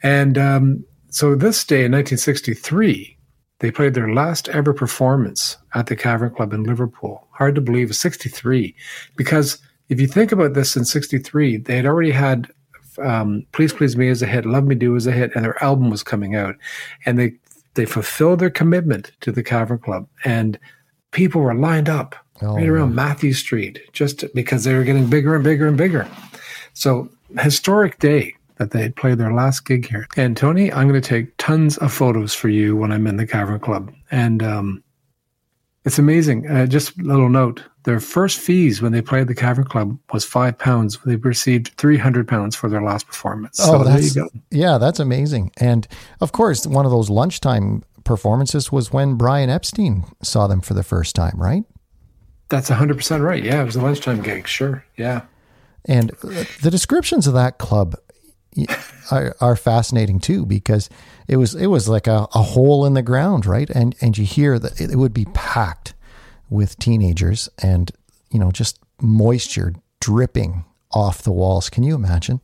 And 0.02 0.38
um, 0.38 0.82
so 1.10 1.34
this 1.34 1.62
day 1.62 1.84
in 1.84 1.92
1963, 1.92 3.18
they 3.58 3.70
played 3.70 3.92
their 3.92 4.14
last 4.14 4.48
ever 4.48 4.72
performance 4.72 5.58
at 5.74 5.88
the 5.88 5.96
Cavern 5.96 6.34
Club 6.34 6.54
in 6.54 6.64
Liverpool. 6.64 7.28
Hard 7.32 7.54
to 7.56 7.60
believe, 7.60 7.94
63, 7.94 8.74
because 9.14 9.58
if 9.90 10.00
you 10.00 10.06
think 10.06 10.32
about 10.32 10.54
this 10.54 10.74
in 10.74 10.86
63, 10.86 11.58
they 11.58 11.76
had 11.76 11.86
already 11.86 12.12
had 12.12 12.50
um, 13.04 13.44
Please 13.52 13.74
Please 13.74 13.94
Me 13.94 14.08
as 14.08 14.22
a 14.22 14.26
hit, 14.26 14.46
Love 14.46 14.64
Me 14.64 14.74
Do 14.74 14.96
as 14.96 15.06
a 15.06 15.12
hit, 15.12 15.32
and 15.34 15.44
their 15.44 15.62
album 15.62 15.90
was 15.90 16.02
coming 16.02 16.34
out. 16.34 16.54
And 17.04 17.18
they, 17.18 17.34
they 17.74 17.84
fulfilled 17.84 18.38
their 18.38 18.48
commitment 18.48 19.12
to 19.20 19.32
the 19.32 19.42
Cavern 19.42 19.80
Club. 19.80 20.08
And 20.24 20.58
people 21.12 21.42
were 21.42 21.54
lined 21.54 21.90
up 21.90 22.16
Oh, 22.42 22.56
right 22.56 22.68
around 22.68 22.94
Mathew 22.94 23.32
Street 23.32 23.80
just 23.92 24.24
because 24.34 24.64
they 24.64 24.74
were 24.74 24.84
getting 24.84 25.08
bigger 25.08 25.34
and 25.34 25.42
bigger 25.44 25.66
and 25.66 25.76
bigger. 25.76 26.06
So, 26.74 27.08
historic 27.38 27.98
day 27.98 28.34
that 28.56 28.70
they 28.70 28.82
had 28.82 28.96
played 28.96 29.18
their 29.18 29.32
last 29.32 29.66
gig 29.66 29.86
here. 29.88 30.06
And 30.16 30.36
Tony, 30.36 30.72
I'm 30.72 30.88
going 30.88 31.00
to 31.00 31.06
take 31.06 31.36
tons 31.36 31.76
of 31.78 31.92
photos 31.92 32.34
for 32.34 32.48
you 32.48 32.76
when 32.76 32.92
I'm 32.92 33.06
in 33.06 33.16
the 33.16 33.26
Cavern 33.26 33.60
Club. 33.60 33.92
And 34.10 34.42
um, 34.42 34.82
It's 35.84 35.98
amazing. 35.98 36.50
Uh, 36.50 36.66
just 36.66 36.98
a 36.98 37.02
little 37.02 37.28
note: 37.28 37.62
their 37.84 38.00
first 38.00 38.40
fees 38.40 38.82
when 38.82 38.92
they 38.92 39.00
played 39.02 39.28
the 39.28 39.34
Cavern 39.34 39.64
Club 39.64 39.96
was 40.12 40.24
five 40.24 40.58
pounds. 40.58 40.98
They 41.06 41.16
received 41.16 41.68
three 41.76 41.96
hundred 41.96 42.26
pounds 42.26 42.56
for 42.56 42.68
their 42.68 42.82
last 42.82 43.06
performance. 43.06 43.60
Oh, 43.60 43.78
so 43.78 43.84
there 43.84 44.00
you 44.00 44.10
that's 44.10 44.14
go. 44.14 44.28
yeah, 44.50 44.78
that's 44.78 44.98
amazing. 44.98 45.52
And 45.58 45.86
of 46.20 46.32
course, 46.32 46.66
one 46.66 46.84
of 46.84 46.90
those 46.90 47.08
lunchtime 47.08 47.84
performances 48.04 48.72
was 48.72 48.92
when 48.92 49.14
Brian 49.16 49.48
Epstein 49.48 50.04
saw 50.22 50.46
them 50.46 50.60
for 50.60 50.74
the 50.74 50.82
first 50.82 51.14
time, 51.14 51.34
right? 51.36 51.64
That's 52.48 52.68
hundred 52.68 52.96
percent 52.96 53.22
right. 53.22 53.42
Yeah, 53.42 53.62
it 53.62 53.64
was 53.64 53.76
a 53.76 53.82
lunchtime 53.82 54.22
gig. 54.22 54.46
Sure. 54.46 54.84
Yeah. 54.96 55.22
And 55.84 56.10
the 56.62 56.70
descriptions 56.70 57.26
of 57.26 57.34
that 57.34 57.58
club 57.58 57.94
are, 59.10 59.36
are 59.40 59.56
fascinating 59.56 60.18
too 60.18 60.46
because 60.46 60.88
it 61.28 61.36
was 61.36 61.54
it 61.54 61.66
was 61.66 61.88
like 61.88 62.06
a, 62.06 62.26
a 62.34 62.42
hole 62.42 62.86
in 62.86 62.94
the 62.94 63.02
ground, 63.02 63.46
right? 63.46 63.68
And 63.70 63.94
and 64.00 64.16
you 64.16 64.24
hear 64.24 64.58
that 64.58 64.80
it 64.80 64.96
would 64.96 65.14
be 65.14 65.26
packed 65.26 65.94
with 66.48 66.78
teenagers 66.78 67.48
and 67.62 67.90
you 68.30 68.38
know 68.38 68.50
just 68.50 68.78
moisture 69.00 69.74
dripping 70.00 70.64
off 70.92 71.22
the 71.22 71.32
walls. 71.32 71.68
Can 71.68 71.82
you 71.82 71.94
imagine? 71.94 72.40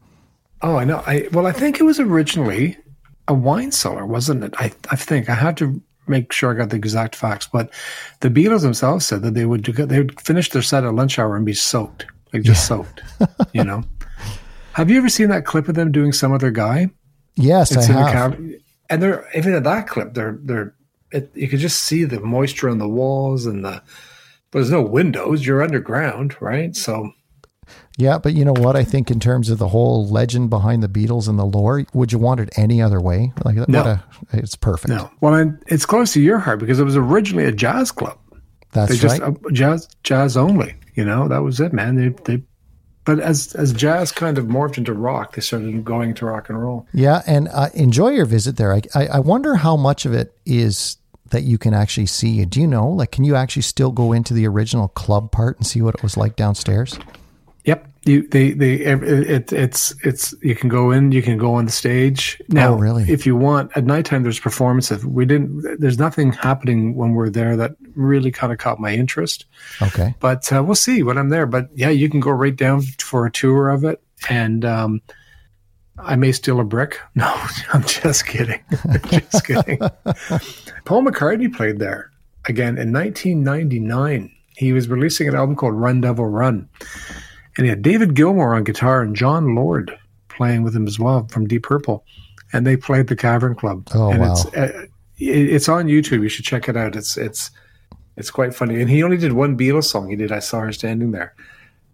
Oh, 0.60 0.76
I 0.76 0.84
know. 0.84 1.02
I 1.06 1.28
well, 1.32 1.46
I 1.46 1.52
think 1.52 1.80
it 1.80 1.84
was 1.84 1.98
originally 1.98 2.76
a 3.28 3.34
wine 3.34 3.72
cellar, 3.72 4.06
wasn't 4.06 4.44
it? 4.44 4.54
I 4.58 4.72
I 4.90 4.96
think 4.96 5.28
I 5.28 5.34
have 5.34 5.56
to 5.56 5.80
make 6.06 6.32
sure 6.32 6.50
I 6.52 6.54
got 6.56 6.70
the 6.70 6.76
exact 6.76 7.14
facts, 7.16 7.48
but 7.52 7.70
the 8.20 8.28
Beatles 8.30 8.62
themselves 8.62 9.06
said 9.06 9.22
that 9.22 9.34
they 9.34 9.44
would 9.46 9.62
do, 9.62 9.72
they 9.72 9.98
would 9.98 10.20
finish 10.20 10.50
their 10.50 10.62
set 10.62 10.84
at 10.84 10.94
lunch 10.94 11.18
hour 11.18 11.36
and 11.36 11.46
be 11.46 11.54
soaked, 11.54 12.06
like 12.32 12.42
just 12.42 12.66
soaked. 12.66 13.02
You 13.52 13.64
know. 13.64 13.82
Have 14.72 14.90
you 14.90 14.96
ever 14.98 15.08
seen 15.10 15.28
that 15.28 15.44
clip 15.44 15.68
of 15.68 15.74
them 15.74 15.92
doing 15.92 16.12
some 16.12 16.32
other 16.32 16.50
guy? 16.50 16.88
Yes, 17.36 17.72
It's 17.72 17.90
I 17.90 17.92
have. 17.92 18.32
cab, 18.32 18.50
and 18.88 19.02
they're 19.02 19.28
even 19.34 19.54
at 19.54 19.64
that 19.64 19.86
clip, 19.86 20.14
they're 20.14 20.38
they're 20.42 20.74
it, 21.10 21.30
you 21.34 21.46
could 21.48 21.58
just 21.60 21.82
see 21.82 22.04
the 22.04 22.20
moisture 22.20 22.68
on 22.70 22.78
the 22.78 22.88
walls 22.88 23.46
and 23.46 23.64
the. 23.64 23.82
But 24.50 24.58
there's 24.58 24.70
no 24.70 24.82
windows. 24.82 25.46
You're 25.46 25.62
underground, 25.62 26.36
right? 26.40 26.74
So 26.76 27.12
Yeah, 27.98 28.18
but 28.18 28.32
you 28.34 28.44
know 28.44 28.54
what? 28.54 28.74
I 28.74 28.84
think 28.84 29.10
in 29.10 29.20
terms 29.20 29.50
of 29.50 29.58
the 29.58 29.68
whole 29.68 30.08
legend 30.08 30.48
behind 30.50 30.82
the 30.82 30.88
Beatles 30.88 31.28
and 31.28 31.38
the 31.38 31.44
lore, 31.44 31.84
would 31.92 32.10
you 32.12 32.18
want 32.18 32.40
it 32.40 32.48
any 32.56 32.80
other 32.80 33.00
way? 33.00 33.32
Like 33.44 33.56
No. 33.68 33.78
what 33.78 33.86
a 33.86 34.02
it's 34.32 34.56
perfect. 34.56 34.88
no. 34.88 35.10
Well, 35.20 35.34
and 35.34 35.62
it's 35.66 35.84
close 35.84 36.12
to 36.14 36.20
your 36.20 36.38
heart 36.38 36.58
because 36.58 36.78
it 36.80 36.84
was 36.84 36.96
originally 36.96 37.44
a 37.44 37.52
jazz 37.52 37.92
club. 37.92 38.18
That's 38.72 38.90
they 38.92 38.96
just 38.96 39.20
right. 39.20 39.28
uh, 39.30 39.50
jazz 39.52 39.88
jazz 40.02 40.36
only 40.38 40.74
you 40.94 41.04
know 41.04 41.28
that 41.28 41.42
was 41.42 41.60
it 41.60 41.74
man 41.74 41.96
they 41.96 42.08
they 42.24 42.42
but 43.04 43.20
as 43.20 43.54
as 43.54 43.72
jazz 43.74 44.10
kind 44.12 44.38
of 44.38 44.46
morphed 44.46 44.78
into 44.78 44.94
rock 44.94 45.34
they 45.34 45.42
started 45.42 45.84
going 45.84 46.14
to 46.14 46.24
rock 46.24 46.48
and 46.48 46.58
roll 46.58 46.86
Yeah, 46.94 47.20
and 47.26 47.48
uh, 47.52 47.68
enjoy 47.74 48.10
your 48.12 48.24
visit 48.24 48.56
there. 48.56 48.72
I, 48.72 48.80
I 48.94 49.06
I 49.08 49.18
wonder 49.18 49.56
how 49.56 49.76
much 49.76 50.06
of 50.06 50.14
it 50.14 50.34
is 50.46 50.96
that 51.30 51.42
you 51.42 51.58
can 51.58 51.74
actually 51.74 52.06
see. 52.06 52.42
Do 52.46 52.60
you 52.62 52.66
know? 52.66 52.88
Like, 52.88 53.10
can 53.10 53.24
you 53.24 53.34
actually 53.36 53.62
still 53.62 53.90
go 53.90 54.12
into 54.12 54.32
the 54.34 54.46
original 54.46 54.88
club 54.88 55.32
part 55.32 55.58
and 55.58 55.66
see 55.66 55.82
what 55.82 55.94
it 55.94 56.02
was 56.02 56.16
like 56.16 56.36
downstairs? 56.36 56.98
Yep 57.64 57.86
you 58.04 58.26
they 58.28 58.50
they 58.52 58.74
it, 58.74 59.52
it's 59.52 59.94
it's 60.04 60.34
you 60.42 60.56
can 60.56 60.68
go 60.68 60.90
in 60.90 61.12
you 61.12 61.22
can 61.22 61.38
go 61.38 61.54
on 61.54 61.64
the 61.66 61.70
stage 61.70 62.42
now 62.48 62.72
Oh, 62.74 62.76
really? 62.76 63.04
if 63.04 63.24
you 63.26 63.36
want 63.36 63.70
at 63.76 63.84
nighttime 63.84 64.24
there's 64.24 64.40
performances 64.40 65.06
we 65.06 65.24
didn't 65.24 65.78
there's 65.80 65.98
nothing 66.00 66.32
happening 66.32 66.96
when 66.96 67.12
we're 67.12 67.30
there 67.30 67.56
that 67.56 67.72
really 67.94 68.32
kind 68.32 68.52
of 68.52 68.58
caught 68.58 68.80
my 68.80 68.92
interest 68.92 69.44
Okay. 69.80 70.14
but 70.18 70.52
uh, 70.52 70.62
we'll 70.64 70.74
see 70.74 71.02
when 71.04 71.16
I'm 71.18 71.28
there. 71.28 71.46
But 71.46 71.68
yeah, 71.74 71.90
you 71.90 72.08
can 72.10 72.18
go 72.20 72.30
right 72.32 72.54
down 72.56 72.82
for 72.98 73.26
a 73.26 73.30
tour 73.30 73.68
of 73.68 73.84
it, 73.84 74.02
and 74.28 74.64
um, 74.64 75.00
I 75.98 76.16
may 76.16 76.32
steal 76.32 76.58
a 76.60 76.64
brick. 76.64 76.98
No, 77.14 77.30
I'm 77.72 77.84
just 77.84 78.26
kidding. 78.26 78.60
just 79.10 79.46
kidding. 79.46 79.78
Paul 80.86 81.02
McCartney 81.04 81.52
played 81.54 81.78
there 81.78 82.10
again 82.46 82.78
in 82.78 82.92
1999. 82.92 84.30
He 84.56 84.72
was 84.72 84.88
releasing 84.88 85.28
an 85.28 85.34
album 85.34 85.54
called 85.56 85.74
Run 85.74 86.00
Devil 86.00 86.26
Run, 86.26 86.68
and 87.56 87.64
he 87.64 87.68
had 87.68 87.82
David 87.82 88.14
Gilmour 88.14 88.54
on 88.54 88.64
guitar 88.64 89.02
and 89.02 89.14
Jon 89.14 89.54
Lord 89.54 89.98
playing 90.28 90.62
with 90.62 90.74
him 90.74 90.86
as 90.86 90.98
well 90.98 91.26
from 91.28 91.46
Deep 91.46 91.62
Purple, 91.64 92.04
and 92.52 92.66
they 92.66 92.76
played 92.76 93.08
the 93.08 93.16
Cavern 93.16 93.54
Club. 93.54 93.88
Oh, 93.94 94.10
and 94.10 94.20
wow. 94.20 94.32
It's, 94.32 94.44
uh, 94.56 94.86
it's 95.18 95.68
on 95.68 95.86
YouTube. 95.86 96.22
You 96.22 96.28
should 96.28 96.44
check 96.44 96.68
it 96.68 96.76
out. 96.76 96.96
It's 96.96 97.16
it's 97.16 97.50
it's 98.16 98.30
quite 98.30 98.54
funny. 98.54 98.80
And 98.80 98.90
he 98.90 99.02
only 99.02 99.16
did 99.16 99.32
one 99.32 99.56
Beatles 99.56 99.84
song. 99.84 100.10
He 100.10 100.16
did 100.16 100.32
"I 100.32 100.40
Saw 100.40 100.60
Her 100.60 100.72
Standing 100.72 101.12
There," 101.12 101.34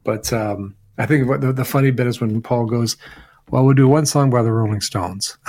but 0.04 0.32
um, 0.32 0.76
I 0.96 1.06
think 1.06 1.28
what 1.28 1.40
the, 1.40 1.52
the 1.52 1.64
funny 1.64 1.90
bit 1.90 2.06
is 2.06 2.20
when 2.20 2.40
Paul 2.42 2.66
goes, 2.66 2.96
"Well, 3.50 3.64
we'll 3.64 3.74
do 3.74 3.88
one 3.88 4.06
song 4.06 4.30
by 4.30 4.42
the 4.42 4.52
Rolling 4.52 4.80
Stones." 4.80 5.36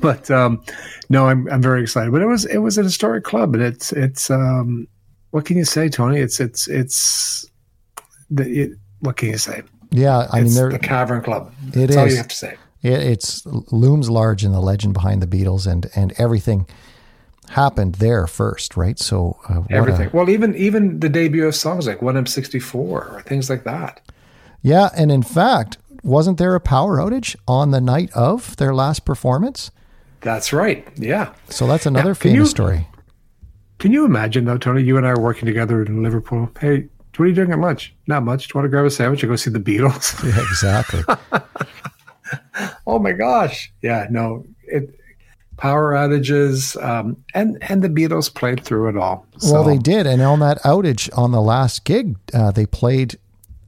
but 0.00 0.30
um, 0.30 0.62
no, 1.08 1.28
I'm 1.28 1.48
I'm 1.50 1.62
very 1.62 1.82
excited. 1.82 2.12
But 2.12 2.22
it 2.22 2.26
was 2.26 2.44
it 2.46 2.58
was 2.58 2.78
an 2.78 2.84
historic 2.84 3.24
club, 3.24 3.54
and 3.54 3.62
it's 3.62 3.92
it's 3.92 4.30
um, 4.30 4.88
what 5.36 5.44
can 5.44 5.58
you 5.58 5.66
say, 5.66 5.90
Tony? 5.90 6.18
It's 6.18 6.40
it's 6.40 6.66
it's 6.66 7.44
the 8.30 8.44
it, 8.62 8.70
what 9.00 9.16
can 9.18 9.28
you 9.28 9.36
say? 9.38 9.62
Yeah, 9.90 10.26
I 10.32 10.38
mean, 10.38 10.46
it's 10.46 10.54
there 10.56 10.70
the 10.70 10.78
Cavern 10.78 11.22
Club. 11.22 11.52
It 11.68 11.72
That's 11.88 11.96
all 11.96 12.06
is. 12.06 12.12
you 12.12 12.16
have 12.16 12.28
to 12.28 12.36
say. 12.36 12.56
it, 12.82 12.92
it's 13.12 13.44
looms 13.70 14.08
large 14.08 14.44
in 14.44 14.52
the 14.52 14.60
legend 14.60 14.94
behind 14.94 15.20
the 15.22 15.26
Beatles, 15.26 15.66
and 15.70 15.86
and 15.94 16.12
everything 16.18 16.66
happened 17.50 17.96
there 17.96 18.26
first, 18.26 18.76
right? 18.78 18.98
So 18.98 19.36
uh, 19.48 19.54
what 19.60 19.70
a- 19.70 19.74
Everything. 19.74 20.10
well, 20.14 20.30
even 20.30 20.54
even 20.56 21.00
the 21.00 21.08
debut 21.10 21.46
of 21.46 21.54
songs 21.54 21.86
like 21.86 22.00
"When 22.00 22.16
I'm 22.16 22.26
64 22.26 23.04
or 23.08 23.22
things 23.22 23.50
like 23.50 23.64
that. 23.64 24.00
yeah, 24.62 24.88
and 24.96 25.12
in 25.12 25.22
fact, 25.22 25.76
wasn't 26.02 26.38
there 26.38 26.54
a 26.54 26.60
power 26.60 26.96
outage 26.96 27.36
on 27.46 27.70
the 27.72 27.80
night 27.80 28.10
of 28.14 28.56
their 28.56 28.74
last 28.74 29.04
performance? 29.04 29.70
That's 30.22 30.52
right. 30.52 30.88
Yeah. 30.96 31.34
So 31.50 31.66
that's 31.66 31.84
another 31.86 32.14
can 32.14 32.30
famous 32.32 32.38
you- 32.38 32.46
story. 32.46 32.88
Can 33.78 33.92
you 33.92 34.04
imagine 34.04 34.44
though, 34.44 34.58
Tony? 34.58 34.82
You 34.82 34.96
and 34.96 35.06
I 35.06 35.10
are 35.10 35.20
working 35.20 35.46
together 35.46 35.82
in 35.82 36.02
Liverpool. 36.02 36.50
Hey, 36.60 36.88
what 37.16 37.24
are 37.24 37.28
you 37.28 37.34
doing 37.34 37.52
at 37.52 37.58
lunch? 37.58 37.94
Not 38.06 38.22
much. 38.24 38.48
Do 38.48 38.52
you 38.52 38.58
want 38.60 38.66
to 38.66 38.70
grab 38.70 38.84
a 38.84 38.90
sandwich 38.90 39.22
and 39.22 39.30
go 39.30 39.36
see 39.36 39.50
the 39.50 39.58
Beatles? 39.58 40.14
Yeah, 40.24 40.40
exactly. 40.40 41.02
oh 42.86 42.98
my 42.98 43.12
gosh. 43.12 43.72
Yeah. 43.82 44.06
No. 44.10 44.44
It 44.64 44.98
power 45.56 45.94
outages, 45.94 46.82
um, 46.82 47.16
and 47.34 47.58
and 47.62 47.82
the 47.82 47.88
Beatles 47.88 48.32
played 48.32 48.64
through 48.64 48.88
it 48.88 48.96
all. 48.96 49.26
So, 49.38 49.54
Well, 49.54 49.64
they 49.64 49.78
did, 49.78 50.06
and 50.06 50.22
on 50.22 50.40
that 50.40 50.60
outage 50.62 51.08
on 51.16 51.32
the 51.32 51.40
last 51.40 51.84
gig, 51.84 52.16
uh, 52.34 52.50
they 52.50 52.66
played 52.66 53.18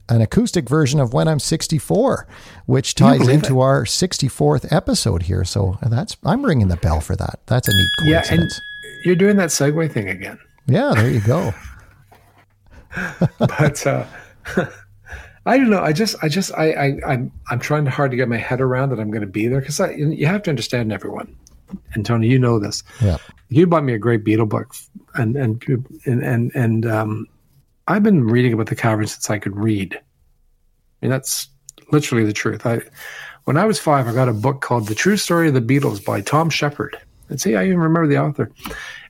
an 0.07 0.21
acoustic 0.21 0.67
version 0.67 0.99
of 0.99 1.13
"When 1.13 1.27
I'm 1.27 1.39
64," 1.39 2.27
which 2.65 2.95
ties 2.95 3.27
into 3.27 3.59
our 3.59 3.85
64th 3.85 4.71
episode 4.71 5.23
here. 5.23 5.43
So 5.43 5.77
that's 5.83 6.17
I'm 6.23 6.45
ringing 6.45 6.67
the 6.67 6.77
bell 6.77 7.01
for 7.01 7.15
that. 7.15 7.39
That's 7.45 7.67
a 7.67 7.71
neat 7.71 7.89
yeah, 8.03 8.17
and 8.17 8.27
coincidence. 8.27 8.61
You're 9.03 9.15
doing 9.15 9.37
that 9.37 9.49
segue 9.49 9.91
thing 9.91 10.09
again. 10.09 10.39
Yeah, 10.67 10.91
there 10.95 11.09
you 11.09 11.21
go. 11.21 11.53
but 13.39 13.87
uh, 13.87 14.05
I 15.45 15.57
don't 15.57 15.69
know. 15.69 15.81
I 15.81 15.93
just, 15.93 16.15
I 16.21 16.27
just, 16.27 16.51
I, 16.53 16.71
I, 16.71 16.99
I'm, 17.07 17.31
I'm 17.49 17.59
trying 17.59 17.85
hard 17.85 18.11
to 18.11 18.17
get 18.17 18.29
my 18.29 18.37
head 18.37 18.61
around 18.61 18.89
that 18.89 18.99
I'm 18.99 19.11
going 19.11 19.21
to 19.21 19.27
be 19.27 19.47
there 19.47 19.61
because 19.61 19.79
you 19.97 20.25
have 20.27 20.43
to 20.43 20.49
understand 20.49 20.91
everyone. 20.91 21.35
And 21.93 22.05
Tony, 22.05 22.27
you 22.27 22.39
know 22.39 22.59
this. 22.59 22.83
Yeah. 23.01 23.17
You 23.49 23.67
bought 23.67 23.83
me 23.83 23.93
a 23.93 23.99
great 23.99 24.23
Beatle 24.23 24.49
book, 24.49 24.75
and 25.15 25.35
and 25.35 25.63
and 26.05 26.23
and, 26.23 26.51
and 26.55 26.85
um, 26.85 27.27
I've 27.87 28.03
been 28.03 28.23
reading 28.23 28.53
about 28.53 28.67
the 28.67 28.75
cavern 28.75 29.07
since 29.07 29.29
I 29.29 29.39
could 29.39 29.55
read. 29.55 29.95
I 29.95 29.99
mean, 31.01 31.11
that's 31.11 31.47
literally 31.91 32.25
the 32.25 32.33
truth. 32.33 32.65
I, 32.65 32.81
when 33.45 33.57
I 33.57 33.65
was 33.65 33.79
five, 33.79 34.07
I 34.07 34.13
got 34.13 34.29
a 34.29 34.33
book 34.33 34.61
called 34.61 34.87
"The 34.87 34.95
True 34.95 35.17
Story 35.17 35.47
of 35.47 35.53
the 35.53 35.61
Beatles" 35.61 36.03
by 36.03 36.21
Tom 36.21 36.49
Shepard. 36.49 36.97
And 37.29 37.39
see, 37.39 37.55
I 37.55 37.65
even 37.65 37.79
remember 37.79 38.07
the 38.07 38.17
author. 38.17 38.51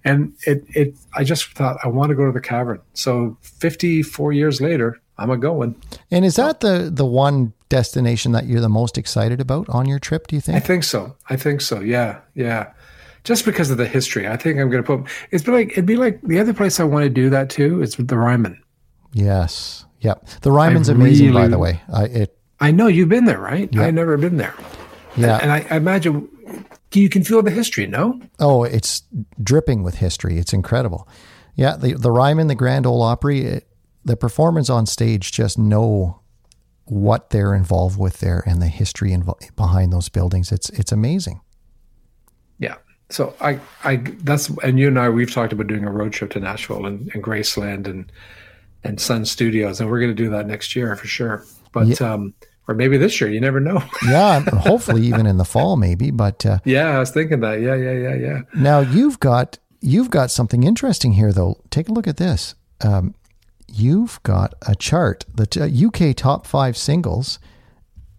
And 0.04 0.34
it, 0.46 0.64
it, 0.70 0.96
I 1.16 1.24
just 1.24 1.46
thought 1.54 1.78
I 1.84 1.88
want 1.88 2.10
to 2.10 2.16
go 2.16 2.26
to 2.26 2.32
the 2.32 2.42
cavern. 2.42 2.80
So 2.94 3.38
54 3.42 4.34
years 4.34 4.62
later, 4.62 5.00
I'm 5.18 5.30
a 5.30 5.38
going. 5.38 5.82
And 6.12 6.24
is 6.24 6.38
that 6.38 6.62
the 6.62 6.90
the 6.92 7.06
one 7.06 7.54
destination 7.68 8.32
that 8.32 8.46
you're 8.46 8.62
the 8.62 8.70
most 8.70 8.98
excited 8.98 9.42
about 9.42 9.68
on 9.70 9.86
your 9.86 10.00
trip? 10.00 10.28
Do 10.28 10.36
you 10.36 10.42
think? 10.42 10.56
I 10.56 10.60
think? 10.60 10.84
so. 10.84 11.16
I 11.30 11.36
think 11.36 11.62
so. 11.62 11.82
Yeah, 11.82 12.20
yeah. 12.36 12.72
Just 13.26 13.44
because 13.44 13.70
of 13.70 13.78
the 13.78 13.86
history, 13.86 14.28
I 14.28 14.38
think 14.38 14.60
I'm 14.60 14.70
going 14.70 14.84
to 14.84 14.98
put. 14.98 15.12
It's 15.32 15.44
be 15.44 15.52
like 15.52 15.72
it'd 15.74 15.86
be 15.86 15.98
like 15.98 16.22
the 16.22 16.40
other 16.40 16.54
place 16.54 16.80
I 16.80 16.86
want 16.86 17.04
to 17.04 17.10
do 17.10 17.30
that 17.30 17.50
too. 17.50 17.82
It's 17.82 17.96
the 17.96 18.18
Ryman. 18.18 18.62
Yes. 19.14 19.86
Yep. 20.02 20.26
The 20.42 20.52
Ryman's 20.52 20.88
amazing, 20.88 21.34
by 21.34 21.50
the 21.50 21.58
way. 21.58 21.82
I, 21.92 22.04
it. 22.06 22.38
I 22.62 22.72
know 22.72 22.88
you've 22.88 23.10
been 23.10 23.26
there, 23.26 23.40
right? 23.40 23.74
I've 23.78 23.94
never 23.94 24.18
been 24.18 24.38
there. 24.38 24.54
Yeah. 25.18 25.40
And 25.42 25.52
I, 25.52 25.66
I 25.70 25.78
imagine 25.78 26.30
you 26.94 27.10
can 27.10 27.24
feel 27.24 27.42
the 27.42 27.52
history. 27.52 27.88
No, 27.88 28.20
Oh, 28.40 28.64
it's 28.64 29.04
dripping 29.42 29.84
with 29.84 29.96
history. 29.96 30.38
It's 30.38 30.54
incredible. 30.54 31.08
Yeah, 31.56 31.76
the 31.76 31.94
the 31.94 32.12
Ryman, 32.12 32.48
the 32.48 32.56
Grand 32.56 32.86
Ole 32.86 33.02
Opry, 33.02 33.42
it, 33.42 33.68
the 34.06 34.16
performers 34.16 34.70
on 34.70 34.86
stage 34.86 35.32
just 35.32 35.58
know 35.58 36.22
what 36.86 37.30
they're 37.30 37.54
involved 37.54 38.00
with 38.00 38.20
there 38.20 38.44
and 38.48 38.62
the 38.62 38.68
history 38.68 39.12
invo- 39.12 39.56
behind 39.56 39.94
those 39.94 40.10
buildings. 40.10 40.52
It's 40.52 40.70
it's 40.72 40.92
amazing. 40.92 41.42
Yeah. 42.58 42.76
So 43.12 43.34
I, 43.42 43.60
I, 43.84 43.96
that's, 43.96 44.50
and 44.60 44.78
you 44.78 44.88
and 44.88 45.00
I, 45.00 45.10
we've 45.10 45.34
talked 45.34 45.52
about 45.52 45.66
doing 45.66 45.84
a 45.84 45.92
road 45.92 46.14
trip 46.14 46.30
to 46.32 46.40
Nashville 46.40 46.86
and, 46.86 47.10
and 47.16 47.24
Graceland 47.24 47.88
and, 47.88 48.12
and 48.84 49.02
Sun 49.02 49.26
Studios, 49.26 49.82
and 49.82 49.90
we're 49.90 50.00
going 50.00 50.16
to 50.16 50.24
do 50.24 50.30
that 50.30 50.46
next 50.46 50.76
year 50.76 50.96
for 50.96 51.08
sure. 51.08 51.44
But, 51.72 52.00
um, 52.02 52.36
or 52.70 52.76
maybe 52.76 52.98
this 52.98 53.20
year, 53.20 53.32
you 53.32 53.42
never 53.42 53.60
know. 53.60 53.84
Yeah, 54.06 54.42
hopefully 54.42 55.02
even 55.08 55.26
in 55.26 55.38
the 55.38 55.46
fall, 55.46 55.76
maybe. 55.76 56.12
But 56.12 56.46
uh, 56.46 56.60
yeah, 56.64 56.96
I 56.96 57.00
was 57.00 57.12
thinking 57.12 57.40
that. 57.42 57.60
Yeah, 57.62 57.76
yeah, 57.76 57.92
yeah, 57.92 58.16
yeah. 58.16 58.42
now 58.54 58.80
you've 58.80 59.20
got 59.20 59.58
you've 59.82 60.10
got 60.10 60.32
something 60.32 60.64
interesting 60.64 61.14
here, 61.14 61.34
though. 61.34 61.58
Take 61.72 61.90
a 61.90 61.92
look 61.92 62.08
at 62.08 62.18
this. 62.18 62.56
Um, 62.82 63.16
you've 63.68 64.22
got 64.24 64.54
a 64.68 64.76
chart, 64.76 65.26
the 65.34 65.48
t- 65.48 65.86
UK 65.86 66.16
top 66.16 66.46
five 66.46 66.78
singles, 66.78 67.40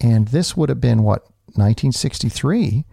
and 0.00 0.28
this 0.28 0.56
would 0.56 0.68
have 0.68 0.80
been 0.80 1.02
what 1.02 1.22
1963, 1.54 2.84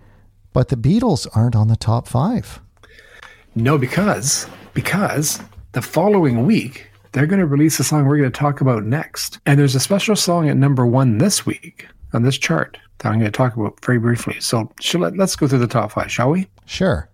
but 0.53 0.69
the 0.69 0.75
Beatles 0.77 1.27
aren't 1.35 1.55
on 1.55 1.67
the 1.67 1.75
top 1.75 2.07
five. 2.07 2.61
No, 3.55 3.77
because 3.77 4.47
because 4.73 5.39
the 5.71 5.81
following 5.81 6.45
week 6.45 6.87
they're 7.11 7.25
going 7.25 7.39
to 7.39 7.45
release 7.45 7.79
a 7.79 7.83
song 7.83 8.05
we're 8.05 8.17
going 8.17 8.31
to 8.31 8.39
talk 8.39 8.61
about 8.61 8.83
next, 8.83 9.39
and 9.45 9.59
there's 9.59 9.75
a 9.75 9.79
special 9.79 10.15
song 10.15 10.49
at 10.49 10.57
number 10.57 10.85
one 10.85 11.17
this 11.17 11.45
week 11.45 11.87
on 12.13 12.23
this 12.23 12.37
chart 12.37 12.77
that 12.99 13.09
I'm 13.09 13.19
going 13.19 13.31
to 13.31 13.37
talk 13.37 13.55
about 13.55 13.83
very 13.83 13.99
briefly. 13.99 14.39
So 14.39 14.71
let, 14.93 15.17
let's 15.17 15.35
go 15.35 15.47
through 15.47 15.59
the 15.59 15.67
top 15.67 15.91
five, 15.91 16.11
shall 16.11 16.31
we? 16.31 16.47
Sure. 16.65 17.09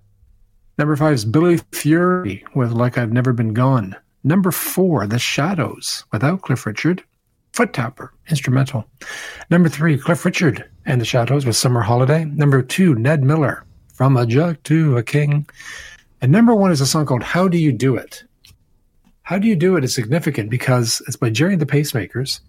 Number 0.77 0.95
five 0.95 1.13
is 1.13 1.25
Billy 1.25 1.57
Fury 1.71 2.43
with 2.55 2.71
Like 2.71 2.97
I've 2.97 3.13
Never 3.13 3.33
Been 3.33 3.53
Gone. 3.53 3.95
Number 4.23 4.51
four, 4.51 5.05
The 5.05 5.19
Shadows 5.19 6.05
without 6.11 6.41
Cliff 6.41 6.65
Richard. 6.65 7.03
Foot 7.51 7.73
Tapper, 7.73 8.11
instrumental. 8.29 8.85
Number 9.51 9.69
three, 9.69 9.97
Cliff 9.97 10.25
Richard 10.25 10.67
and 10.87 10.99
the 10.99 11.05
Shadows 11.05 11.45
with 11.45 11.55
Summer 11.55 11.81
Holiday. 11.81 12.25
Number 12.25 12.63
two, 12.63 12.95
Ned 12.95 13.21
Miller, 13.21 13.63
From 13.93 14.17
a 14.17 14.25
Jug 14.25 14.63
to 14.63 14.97
a 14.97 15.03
King. 15.03 15.47
And 16.21 16.31
number 16.31 16.55
one 16.55 16.71
is 16.71 16.81
a 16.81 16.87
song 16.87 17.05
called 17.05 17.21
How 17.21 17.47
Do 17.47 17.57
You 17.59 17.71
Do 17.71 17.95
It? 17.95 18.23
How 19.23 19.37
Do 19.37 19.47
You 19.47 19.55
Do 19.55 19.77
It 19.77 19.83
is 19.83 19.95
significant 19.95 20.49
because 20.49 21.01
it's 21.07 21.15
by 21.15 21.29
Gerry 21.29 21.53
and 21.53 21.61
the 21.61 21.65
Pacemakers. 21.65 22.41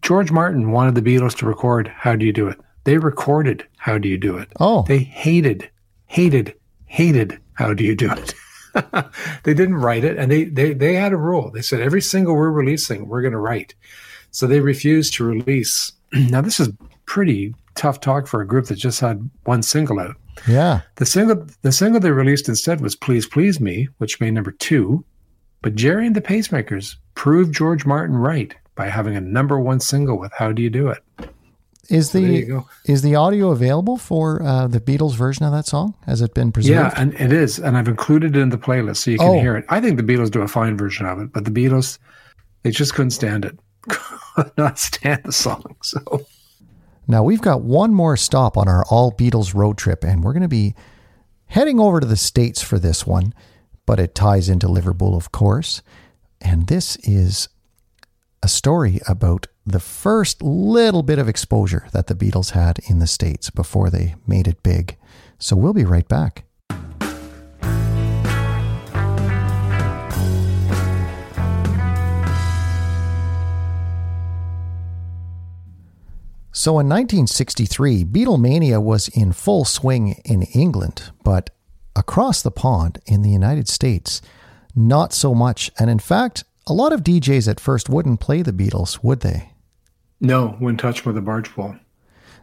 George 0.00 0.30
Martin 0.30 0.70
wanted 0.70 0.94
the 0.94 1.02
Beatles 1.02 1.36
to 1.38 1.46
record 1.46 1.88
How 1.88 2.14
Do 2.14 2.24
You 2.24 2.32
Do 2.32 2.48
It? 2.48 2.60
They 2.84 2.98
recorded 2.98 3.66
How 3.78 3.98
Do 3.98 4.08
You 4.08 4.16
Do 4.16 4.36
It? 4.36 4.48
Oh. 4.60 4.84
They 4.86 4.98
hated, 4.98 5.68
hated, 6.06 6.54
hated 6.86 7.40
How 7.54 7.74
Do 7.74 7.82
You 7.82 7.96
Do 7.96 8.12
It? 8.12 8.34
they 9.42 9.54
didn't 9.54 9.76
write 9.76 10.04
it, 10.04 10.16
and 10.18 10.30
they, 10.30 10.44
they 10.44 10.72
they 10.72 10.94
had 10.94 11.12
a 11.12 11.16
rule. 11.16 11.50
They 11.50 11.62
said 11.62 11.80
every 11.80 12.00
single 12.00 12.34
we're 12.34 12.50
releasing, 12.50 13.08
we're 13.08 13.22
going 13.22 13.32
to 13.32 13.38
write. 13.38 13.74
So 14.30 14.46
they 14.46 14.60
refused 14.60 15.14
to 15.14 15.24
release. 15.24 15.92
now 16.12 16.40
this 16.40 16.60
is 16.60 16.70
pretty 17.06 17.54
tough 17.74 18.00
talk 18.00 18.26
for 18.26 18.40
a 18.40 18.46
group 18.46 18.66
that 18.66 18.76
just 18.76 19.00
had 19.00 19.30
one 19.44 19.62
single 19.62 20.00
out. 20.00 20.16
Yeah. 20.48 20.80
The 20.96 21.06
single 21.06 21.46
the 21.62 21.72
single 21.72 22.00
they 22.00 22.10
released 22.10 22.48
instead 22.48 22.80
was 22.80 22.96
"Please 22.96 23.26
Please 23.26 23.60
Me," 23.60 23.88
which 23.98 24.20
made 24.20 24.34
number 24.34 24.52
two. 24.52 25.04
But 25.64 25.76
Gerry 25.76 26.06
and 26.06 26.14
the 26.14 26.20
Pacemakers 26.20 26.96
proved 27.14 27.54
George 27.54 27.86
Martin 27.86 28.16
right 28.16 28.54
by 28.74 28.90
having 28.90 29.16
a 29.16 29.20
number 29.22 29.58
one 29.58 29.80
single 29.80 30.18
with 30.18 30.30
"How 30.36 30.52
Do 30.52 30.60
You 30.60 30.68
Do 30.68 30.88
It." 30.88 30.98
Is 31.88 32.10
So 32.10 32.18
the 32.20 32.62
is 32.84 33.00
the 33.00 33.14
audio 33.14 33.50
available 33.50 33.96
for 33.96 34.42
uh, 34.42 34.66
the 34.66 34.78
Beatles 34.78 35.14
version 35.14 35.46
of 35.46 35.52
that 35.52 35.64
song? 35.66 35.94
Has 36.04 36.20
it 36.20 36.34
been 36.34 36.52
preserved? 36.52 36.74
Yeah, 36.74 36.92
and 37.00 37.14
it 37.14 37.32
is, 37.32 37.58
and 37.58 37.78
I've 37.78 37.88
included 37.88 38.36
it 38.36 38.40
in 38.40 38.50
the 38.50 38.58
playlist 38.58 38.98
so 38.98 39.10
you 39.12 39.16
can 39.18 39.26
Oh. 39.26 39.40
hear 39.40 39.56
it. 39.56 39.64
I 39.70 39.80
think 39.80 39.96
the 39.96 40.02
Beatles 40.02 40.30
do 40.30 40.42
a 40.42 40.48
fine 40.48 40.76
version 40.76 41.06
of 41.06 41.18
it, 41.18 41.32
but 41.32 41.46
the 41.46 41.50
Beatles, 41.50 41.98
they 42.62 42.70
just 42.70 42.92
couldn't 42.92 43.12
stand 43.12 43.46
it, 43.46 43.58
could 43.88 44.50
not 44.58 44.78
stand 44.78 45.22
the 45.24 45.32
song. 45.32 45.76
So 45.82 46.26
Now 47.08 47.22
we've 47.22 47.40
got 47.40 47.62
one 47.62 47.94
more 47.94 48.18
stop 48.18 48.58
on 48.58 48.68
our 48.68 48.84
all 48.90 49.12
Beatles 49.12 49.54
road 49.54 49.78
trip, 49.78 50.04
and 50.04 50.22
we're 50.22 50.34
going 50.34 50.42
to 50.42 50.48
be 50.48 50.74
heading 51.46 51.80
over 51.80 52.00
to 52.00 52.06
the 52.06 52.16
States 52.18 52.60
for 52.62 52.78
this 52.78 53.06
one, 53.06 53.32
but 53.86 54.00
it 54.00 54.14
ties 54.14 54.48
into 54.48 54.68
Liverpool, 54.68 55.16
of 55.16 55.32
course. 55.32 55.82
And 56.40 56.66
this 56.66 56.96
is 56.96 57.48
a 58.42 58.48
story 58.48 59.00
about 59.08 59.46
the 59.64 59.80
first 59.80 60.42
little 60.42 61.02
bit 61.02 61.18
of 61.18 61.28
exposure 61.28 61.86
that 61.92 62.06
the 62.06 62.14
Beatles 62.14 62.50
had 62.50 62.78
in 62.88 62.98
the 62.98 63.06
States 63.06 63.48
before 63.50 63.88
they 63.88 64.14
made 64.26 64.46
it 64.46 64.62
big. 64.62 64.98
So 65.38 65.56
we'll 65.56 65.72
be 65.72 65.84
right 65.84 66.06
back. 66.06 66.44
So 76.56 76.78
in 76.78 76.88
1963, 76.88 78.04
Beatlemania 78.04 78.82
was 78.82 79.08
in 79.08 79.32
full 79.32 79.64
swing 79.64 80.20
in 80.24 80.42
England, 80.42 81.10
but 81.22 81.50
across 81.96 82.42
the 82.42 82.50
pond 82.50 83.00
in 83.06 83.22
the 83.22 83.30
United 83.30 83.68
States, 83.68 84.20
not 84.74 85.12
so 85.12 85.34
much. 85.34 85.70
And 85.78 85.88
in 85.88 85.98
fact, 85.98 86.44
a 86.66 86.72
lot 86.72 86.92
of 86.92 87.02
DJs 87.02 87.48
at 87.48 87.60
first 87.60 87.88
wouldn't 87.88 88.20
play 88.20 88.42
the 88.42 88.52
Beatles, 88.52 89.02
would 89.02 89.20
they? 89.20 89.50
no, 90.20 90.56
when 90.58 90.76
touched 90.76 91.06
with 91.06 91.16
a 91.16 91.20
barge 91.20 91.50
pole. 91.50 91.76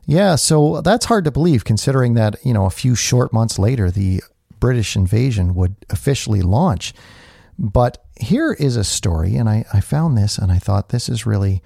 Yeah, 0.06 0.36
so 0.36 0.82
that's 0.82 1.06
hard 1.06 1.26
to 1.26 1.32
believe 1.32 1.64
considering 1.66 2.14
that, 2.16 2.36
you 2.44 2.54
know, 2.54 2.66
a 2.66 2.72
few 2.72 2.96
short 2.96 3.34
months 3.34 3.60
later, 3.60 3.92
the 3.92 4.22
British 4.60 4.96
invasion 4.96 5.56
would 5.56 5.76
officially 5.90 6.42
launch. 6.42 6.94
But 7.58 8.04
here 8.20 8.54
is 8.54 8.76
a 8.76 8.84
story, 8.84 9.36
and 9.36 9.50
I, 9.50 9.66
I 9.74 9.82
found 9.82 10.18
this 10.18 10.38
and 10.38 10.52
I 10.52 10.58
thought 10.60 10.90
this 10.90 11.10
is 11.10 11.26
really 11.26 11.62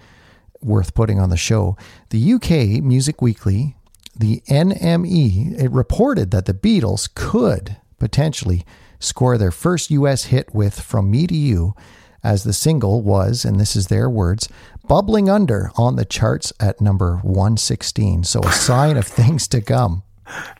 worth 0.61 0.93
putting 0.93 1.19
on 1.19 1.29
the 1.29 1.37
show. 1.37 1.77
The 2.09 2.33
UK 2.33 2.83
Music 2.83 3.21
Weekly, 3.21 3.75
the 4.15 4.41
NME, 4.47 5.59
it 5.59 5.71
reported 5.71 6.31
that 6.31 6.45
the 6.45 6.53
Beatles 6.53 7.13
could 7.13 7.77
potentially 7.99 8.65
score 8.99 9.37
their 9.37 9.51
first 9.51 9.91
US 9.91 10.25
hit 10.25 10.53
with 10.53 10.79
From 10.79 11.11
Me 11.11 11.27
to 11.27 11.35
You, 11.35 11.75
as 12.23 12.43
the 12.43 12.53
single 12.53 13.01
was, 13.01 13.45
and 13.45 13.59
this 13.59 13.75
is 13.75 13.87
their 13.87 14.09
words, 14.09 14.49
bubbling 14.87 15.29
under 15.29 15.71
on 15.75 15.95
the 15.95 16.05
charts 16.05 16.51
at 16.59 16.81
number 16.81 17.17
116. 17.17 18.23
So 18.23 18.41
a 18.41 18.51
sign 18.51 18.97
of 18.97 19.05
things 19.05 19.47
to 19.49 19.61
come. 19.61 20.03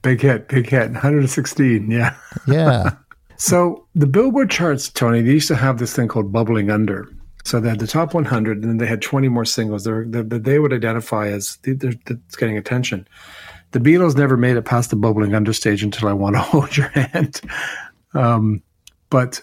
Big 0.03 0.21
hit, 0.21 0.47
big 0.47 0.69
hit, 0.69 0.91
116. 0.91 1.89
Yeah. 1.89 2.15
Yeah. 2.47 2.91
So 3.37 3.85
the 3.95 4.07
Billboard 4.07 4.49
charts, 4.49 4.89
Tony, 4.89 5.21
they 5.21 5.31
used 5.31 5.49
to 5.49 5.57
have 5.57 5.77
this 5.77 5.93
thing 5.93 6.07
called 6.07 6.31
bubbling 6.31 6.71
under. 6.71 7.09
So 7.43 7.59
they 7.59 7.69
had 7.69 7.79
the 7.79 7.87
top 7.87 8.13
100, 8.13 8.61
and 8.61 8.63
then 8.63 8.77
they 8.77 8.87
had 8.87 9.01
20 9.01 9.27
more 9.27 9.43
singles 9.43 9.83
that 9.83 10.41
they 10.43 10.57
would 10.57 10.73
identify 10.73 11.27
as 11.27 11.57
th- 11.57 11.79
th- 11.79 11.99
that's 12.05 12.35
getting 12.37 12.57
attention. 12.57 13.07
The 13.75 13.81
Beatles 13.81 14.15
never 14.15 14.37
made 14.37 14.55
it 14.55 14.61
past 14.63 14.89
the 14.89 14.95
bubbling 14.95 15.31
understage 15.31 15.83
until 15.83 16.07
I 16.07 16.13
Want 16.13 16.37
to 16.37 16.39
Hold 16.41 16.77
Your 16.77 16.87
Hand. 16.87 17.41
Um, 18.13 18.63
but 19.09 19.41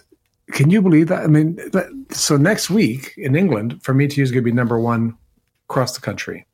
can 0.53 0.71
you 0.71 0.81
believe 0.81 1.07
that? 1.09 1.21
I 1.23 1.27
mean, 1.27 1.57
that- 1.71 1.91
so 2.09 2.35
next 2.35 2.71
week 2.71 3.13
in 3.15 3.35
England, 3.35 3.79
for 3.83 3.93
me 3.93 4.07
to 4.07 4.19
use, 4.19 4.31
going 4.31 4.43
to 4.43 4.49
be 4.49 4.51
number 4.51 4.79
one 4.79 5.15
across 5.69 5.93
the 5.93 6.01
country. 6.01 6.47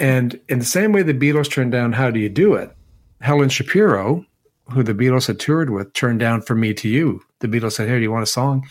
And 0.00 0.40
in 0.48 0.58
the 0.58 0.64
same 0.64 0.90
way 0.90 1.04
the 1.04 1.14
Beatles 1.14 1.48
turned 1.48 1.70
down 1.70 1.92
How 1.92 2.10
Do 2.10 2.18
You 2.18 2.28
Do 2.28 2.54
It, 2.54 2.74
Helen 3.20 3.48
Shapiro, 3.48 4.26
who 4.72 4.82
the 4.82 4.92
Beatles 4.92 5.28
had 5.28 5.38
toured 5.38 5.70
with, 5.70 5.92
turned 5.92 6.18
down 6.18 6.42
From 6.42 6.58
Me 6.58 6.74
to 6.74 6.88
You. 6.88 7.22
The 7.38 7.46
Beatles 7.46 7.74
said, 7.74 7.86
Here, 7.86 7.98
do 7.98 8.02
you 8.02 8.10
want 8.10 8.24
a 8.24 8.26
song? 8.26 8.66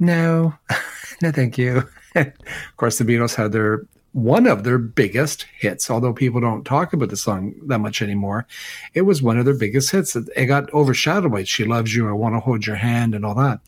No, 0.00 0.54
no, 1.22 1.30
thank 1.30 1.56
you. 1.56 1.88
of 2.16 2.32
course, 2.76 2.98
the 2.98 3.04
Beatles 3.04 3.36
had 3.36 3.52
their 3.52 3.86
one 4.16 4.46
of 4.46 4.64
their 4.64 4.78
biggest 4.78 5.42
hits, 5.58 5.90
although 5.90 6.14
people 6.14 6.40
don't 6.40 6.64
talk 6.64 6.94
about 6.94 7.10
the 7.10 7.16
song 7.18 7.54
that 7.66 7.80
much 7.80 8.00
anymore. 8.00 8.46
It 8.94 9.02
was 9.02 9.20
one 9.20 9.36
of 9.36 9.44
their 9.44 9.52
biggest 9.52 9.90
hits. 9.90 10.16
It 10.16 10.46
got 10.46 10.72
overshadowed 10.72 11.32
by 11.32 11.44
She 11.44 11.66
Loves 11.66 11.94
You, 11.94 12.08
I 12.08 12.12
Want 12.12 12.34
to 12.34 12.40
Hold 12.40 12.66
Your 12.66 12.76
Hand, 12.76 13.14
and 13.14 13.26
all 13.26 13.34
that. 13.34 13.60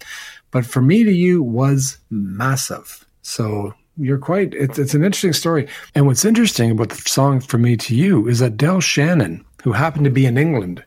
But 0.50 0.64
For 0.64 0.80
Me 0.80 1.04
to 1.04 1.12
You 1.12 1.42
was 1.42 1.98
massive. 2.08 3.04
So 3.20 3.74
you're 3.98 4.16
quite, 4.16 4.54
it's, 4.54 4.78
it's 4.78 4.94
an 4.94 5.04
interesting 5.04 5.34
story. 5.34 5.68
And 5.94 6.06
what's 6.06 6.24
interesting 6.24 6.70
about 6.70 6.88
the 6.88 6.96
song 6.96 7.40
For 7.40 7.58
Me 7.58 7.76
to 7.76 7.94
You 7.94 8.26
is 8.26 8.38
that 8.38 8.56
Del 8.56 8.80
Shannon, 8.80 9.44
who 9.62 9.72
happened 9.72 10.06
to 10.06 10.10
be 10.10 10.24
in 10.24 10.38
England, 10.38 10.82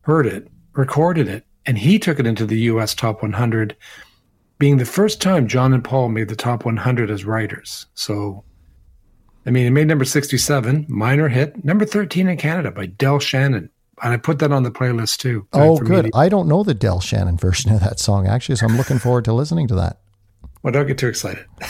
heard 0.00 0.24
it, 0.24 0.48
recorded 0.72 1.28
it, 1.28 1.44
and 1.66 1.76
he 1.76 1.98
took 1.98 2.18
it 2.18 2.26
into 2.26 2.46
the 2.46 2.60
US 2.60 2.94
Top 2.94 3.20
100, 3.20 3.76
being 4.58 4.78
the 4.78 4.86
first 4.86 5.20
time 5.20 5.48
John 5.48 5.74
and 5.74 5.84
Paul 5.84 6.08
made 6.08 6.28
the 6.28 6.34
Top 6.34 6.64
100 6.64 7.10
as 7.10 7.26
writers. 7.26 7.84
So, 7.92 8.42
I 9.46 9.50
mean, 9.50 9.66
it 9.66 9.70
made 9.70 9.86
number 9.86 10.04
67, 10.04 10.86
minor 10.88 11.28
hit, 11.28 11.64
number 11.64 11.84
13 11.84 12.28
in 12.28 12.36
Canada 12.36 12.70
by 12.72 12.86
Del 12.86 13.20
Shannon. 13.20 13.70
And 14.02 14.12
I 14.12 14.16
put 14.16 14.40
that 14.40 14.52
on 14.52 14.62
the 14.64 14.70
playlist 14.70 15.18
too. 15.18 15.46
Oh, 15.52 15.78
good. 15.78 16.10
I 16.14 16.28
don't 16.28 16.48
know 16.48 16.62
the 16.62 16.74
Del 16.74 17.00
Shannon 17.00 17.36
version 17.38 17.72
of 17.72 17.80
that 17.80 17.98
song, 18.00 18.26
actually, 18.26 18.56
so 18.56 18.66
I'm 18.66 18.76
looking 18.76 18.98
forward 18.98 19.24
to 19.26 19.32
listening 19.32 19.68
to 19.68 19.74
that. 19.76 19.98
Well, 20.62 20.72
don't 20.72 20.86
get 20.86 20.98
too 20.98 21.08
excited. 21.08 21.46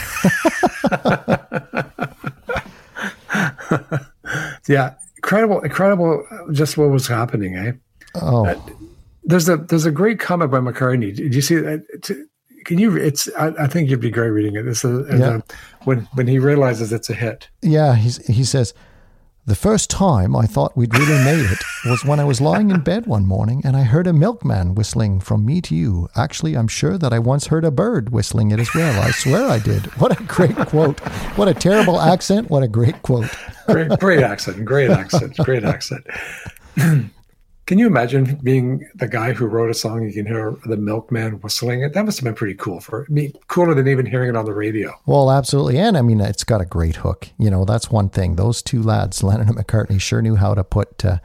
yeah, 4.67 4.95
incredible, 5.17 5.61
incredible. 5.61 6.25
uh, 6.29 6.51
Just 6.51 6.77
what 6.77 6.89
was 6.89 7.07
happening, 7.07 7.55
eh? 7.55 7.73
Oh, 8.15 8.63
There's 9.23 9.47
a 9.49 9.57
there's 9.57 9.85
a 9.85 9.91
great 9.91 10.19
comment 10.19 10.51
by 10.51 10.59
McCartney. 10.59 11.15
Did 11.15 11.35
you 11.35 11.41
see 11.41 11.55
that? 11.55 12.25
Can 12.67 12.77
you? 12.77 12.95
It's. 12.97 13.27
I, 13.35 13.47
I 13.63 13.67
think 13.67 13.89
you'd 13.89 13.99
be 14.01 14.11
great 14.11 14.29
reading 14.29 14.55
it. 14.55 14.67
It's 14.67 14.83
a, 14.83 15.05
Yeah. 15.09 15.37
a- 15.37 15.43
when 15.85 16.01
when 16.13 16.27
he 16.27 16.37
realizes 16.37 16.91
it's 16.93 17.09
a 17.09 17.13
hit. 17.15 17.47
yeah. 17.61 17.95
He's, 17.95 18.17
he 18.27 18.43
says, 18.43 18.73
The 19.45 19.55
first 19.55 19.89
time 19.89 20.35
I 20.35 20.45
thought 20.45 20.75
we'd 20.75 20.93
really 20.93 21.23
made 21.23 21.45
it 21.49 21.59
was 21.85 22.03
when 22.03 22.19
I 22.19 22.25
was 22.25 22.41
lying 22.41 22.69
in 22.69 22.81
bed 22.81 23.05
one 23.07 23.25
morning 23.25 23.61
and 23.63 23.77
I 23.77 23.83
heard 23.83 24.05
a 24.07 24.11
milkman 24.11 24.75
whistling 24.75 25.21
from 25.21 25.45
me 25.45 25.61
to 25.61 25.73
you. 25.75 26.09
Actually, 26.15 26.57
I'm 26.57 26.67
sure 26.67 26.97
that 26.97 27.13
I 27.13 27.19
once 27.19 27.47
heard 27.47 27.63
a 27.63 27.71
bird 27.71 28.09
whistling 28.09 28.51
it 28.51 28.59
as 28.59 28.69
well. 28.75 29.01
I 29.01 29.11
swear 29.11 29.45
I 29.49 29.59
did. 29.59 29.85
What 30.01 30.19
a 30.19 30.23
great 30.25 30.57
quote. 30.57 30.99
What 31.37 31.47
a 31.47 31.53
terrible 31.53 32.01
accent. 32.01 32.49
What 32.49 32.63
a 32.63 32.67
great 32.67 33.01
quote. 33.01 33.29
Great, 33.67 33.97
great 33.99 34.23
accent. 34.23 34.65
Great 34.65 34.91
accent. 34.91 35.37
Great 35.37 35.63
accent. 35.63 36.05
Can 37.67 37.79
you 37.79 37.85
imagine 37.85 38.39
being 38.43 38.89
the 38.95 39.09
guy 39.09 39.33
who 39.33 39.45
wrote 39.45 39.69
a 39.69 39.73
song? 39.73 40.01
You 40.03 40.13
can 40.13 40.25
hear 40.25 40.55
the 40.65 40.77
milkman 40.77 41.33
whistling 41.41 41.83
it. 41.83 41.93
That 41.93 42.05
must 42.05 42.17
have 42.17 42.23
been 42.23 42.33
pretty 42.33 42.55
cool 42.55 42.79
for 42.79 43.05
me, 43.09 43.33
cooler 43.49 43.73
than 43.75 43.89
even 43.89 44.05
hearing 44.05 44.29
it 44.29 44.37
on 44.37 44.45
the 44.45 44.53
radio. 44.53 44.93
Well, 45.05 45.29
absolutely, 45.29 45.77
and 45.77 45.97
I 45.97 46.01
mean, 46.01 46.21
it's 46.21 46.45
got 46.45 46.61
a 46.61 46.65
great 46.65 46.95
hook. 46.95 47.27
You 47.37 47.51
know, 47.51 47.65
that's 47.65 47.91
one 47.91 48.07
thing. 48.07 48.37
Those 48.37 48.61
two 48.61 48.81
lads, 48.81 49.21
Lennon 49.23 49.49
and 49.49 49.57
McCartney, 49.57 49.99
sure 49.99 50.21
knew 50.21 50.37
how 50.37 50.53
to 50.53 50.63
put 50.63 51.03
uh, 51.03 51.17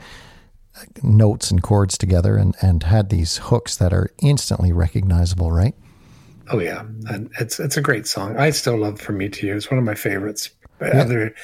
notes 1.01 1.53
and 1.53 1.63
chords 1.63 1.97
together, 1.97 2.37
and 2.37 2.57
and 2.61 2.83
had 2.83 3.11
these 3.11 3.37
hooks 3.37 3.77
that 3.77 3.93
are 3.93 4.11
instantly 4.21 4.73
recognizable, 4.73 5.53
right? 5.53 5.77
Oh 6.51 6.59
yeah, 6.59 6.81
and 7.07 7.31
it's 7.39 7.61
it's 7.61 7.77
a 7.77 7.81
great 7.81 8.09
song. 8.09 8.37
I 8.37 8.51
still 8.51 8.79
love 8.79 9.01
"From 9.01 9.19
Me 9.19 9.29
to 9.29 9.47
You." 9.47 9.55
It's 9.55 9.71
one 9.71 9.79
of 9.79 9.85
my 9.85 9.95
favorites. 9.95 10.51
Yeah. 10.81 11.03
Other 11.03 11.35